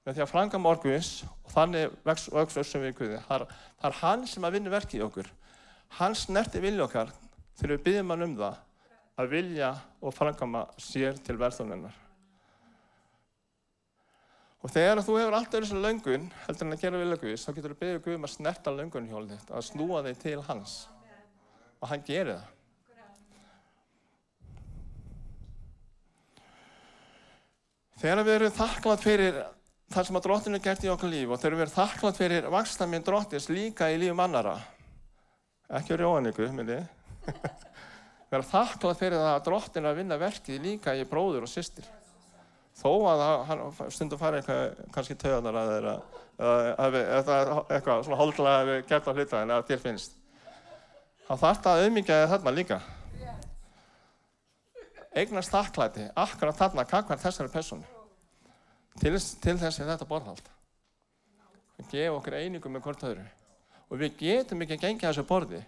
[0.06, 3.22] með því að franga morguðis og þannig vöxum við Guði.
[3.28, 5.32] Það það er hann sem að vinna verkið í okkur.
[6.00, 7.12] Hans nerti vilja okkar
[7.60, 8.62] þegar við byggjum hann um það
[9.22, 11.98] að vilja og frangama sér til verðunennar.
[14.62, 17.74] Og þegar þú hefur alltaf þessu löngun, heldur en að gera vilja Guðs, þá getur
[17.74, 20.76] þú beðið Guðum að snerta löngun hjólið þitt, að snúa þig til hans.
[21.82, 22.50] Og hann gerir það.
[28.02, 29.42] Þegar við erum þakklátt fyrir
[29.92, 32.48] það sem að drottinu er gert í okkur líf og þegar við erum þakklátt fyrir
[32.54, 34.56] vakstaminn drottins líka í lífum annara,
[35.80, 36.78] ekki á rjóðaníku, myndi,
[38.30, 41.52] við erum þakklátt fyrir það að drottinu er að vinna verkið líka í bróður og
[41.52, 41.88] systir.
[42.82, 45.96] Þó að hann stundum fara eitthvað kannski töðanar að þeirra
[46.42, 50.16] eða eitthvað svona holdlega hefur gert á hluta en að þér finnst.
[51.28, 52.80] Þá þarf það að auðmyggja þarna líka.
[55.12, 57.91] Eignast þakklæti akkurat þarna kakvar þessari personu
[59.00, 60.50] til, til þess er þetta borðhald
[61.78, 63.28] við gefum okkur einingum með hvort öðru
[63.92, 65.62] og við getum ekki að gengja þessu borði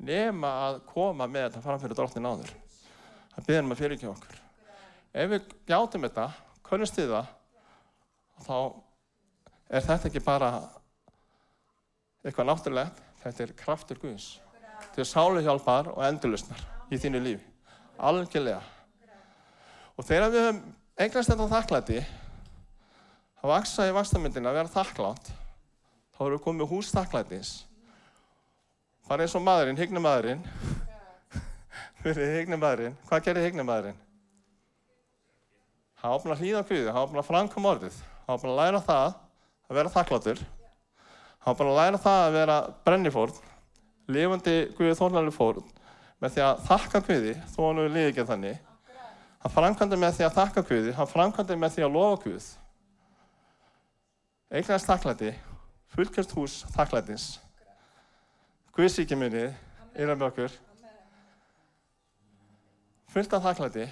[0.00, 2.54] nema að koma með þetta framfyrir drottin áður
[3.36, 4.40] að byrja um að fyrirkja okkur
[5.10, 6.24] Ef við gjátum þetta,
[6.66, 7.30] könnumst við það,
[8.44, 8.56] þá
[9.74, 10.50] er þetta ekki bara
[12.22, 14.28] eitthvað náttúrulegt, þetta er kraftur Guðs.
[14.84, 16.62] Þetta er sáluhjálpar og endurlusnar
[16.94, 17.48] í þínu lífi.
[17.98, 18.62] Algjörlega.
[19.98, 20.62] Og þegar við höfum
[21.00, 22.00] eignast þetta þakklæti,
[23.40, 25.30] að vaksa í vakstamyndina að vera þakklátt,
[26.12, 27.52] þá erum við komið hús þakklætis.
[29.08, 30.44] Bara eins og maðurinn, hignumadurinn,
[32.02, 33.98] fyrir hignumadurinn, hvað gerir hignumadurinn?
[36.02, 38.84] Hann var búinn að hlýða Guði, hann búinn að framkoma orðið, hann búinn að læra
[38.84, 40.46] það að vera þakkláttur,
[41.46, 43.44] hann búinn að læra það að vera brennifórn,
[44.12, 45.76] lifandi Guði þórnarlega fórn,
[46.20, 48.66] með því að þakka Guði, þó hann hefur liðið ekki þannig.
[49.40, 52.48] Hann framkvæmdi með því að þakka Guði, hann framkvæmdi með því að lofa Guð.
[54.50, 55.30] Eignast þakklæti,
[55.94, 57.26] fullkjörst hús þakklætins.
[58.76, 59.46] Guðsíkjumunni,
[59.94, 60.58] yfir með okkur.
[63.10, 63.88] fullt af þakklæti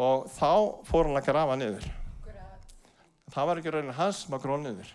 [0.00, 0.52] og þá
[0.88, 1.88] fór hann að grafa niður.
[3.30, 4.92] Það var ekki raunin hans sem að gróða niður.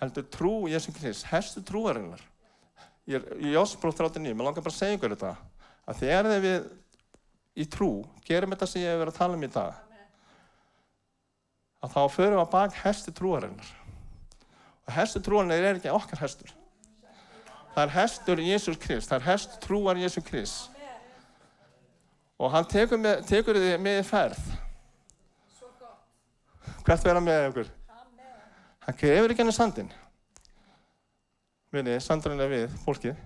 [0.00, 2.20] Heldur trú Jésu Krist, herstu trúarinnar.
[3.08, 5.32] Ég er í Jósbróð 39, mér langar bara að segja ykkur þetta.
[5.88, 6.68] Að þegar við
[7.54, 9.80] í trú, gerum þetta sem ég hef verið að tala um í dag,
[11.84, 13.72] að þá förum við að bak herstu trúarinnar.
[14.84, 16.52] Og herstu trúarinnar er ekki okkar herstur.
[17.74, 20.70] Það er herstur Jésús Krist, það er herstur trúar Jésu Krist.
[22.38, 24.40] Og hann tekur, með, tekur þið með í ferð.
[26.84, 27.70] Hvert verða með ykkur?
[28.84, 29.92] Hann grefur ekki henni sandin.
[31.72, 33.16] Vinni, sandurinn er við, fólkið.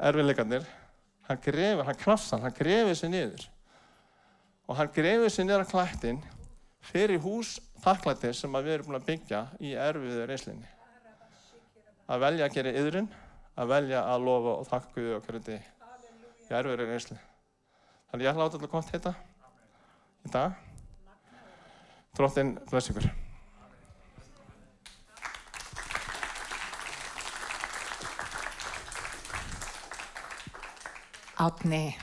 [0.00, 0.66] Erfinleikarnir.
[1.30, 3.44] Hann grefur, hann krafsan, hann grefur sér niður.
[4.66, 6.18] Og hann grefur sér niður á klættin
[6.88, 10.66] fyrir hús þakklættir sem við erum búin að byggja í erfiðu reyslinni.
[12.10, 13.08] Að velja að gera yðrun,
[13.54, 15.62] að velja að lofa og þakka hverju degi.
[16.50, 17.22] Í erfiðu reyslinni.
[18.10, 19.16] Þannig ég ætla að láta þetta gott heita
[20.26, 20.60] í dag.
[22.18, 23.06] Dróttinn bless ykkur.
[31.40, 31.96] Átni.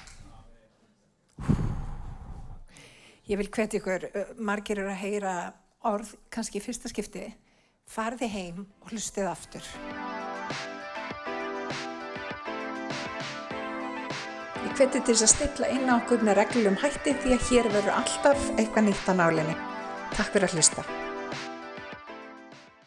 [3.27, 4.07] Ég vil hvetja ykkur,
[4.41, 5.33] margir eru að heyra
[5.85, 7.27] orð, kannski í fyrsta skipti,
[7.85, 9.69] farði heim og hlustið aftur.
[14.65, 17.69] Ég hveti til þess að stilla inn á okkur með reglum hætti því að hér
[17.75, 19.59] verður alltaf eitthvað nýtt á nálinni.
[20.15, 21.06] Takk fyrir að hlusta.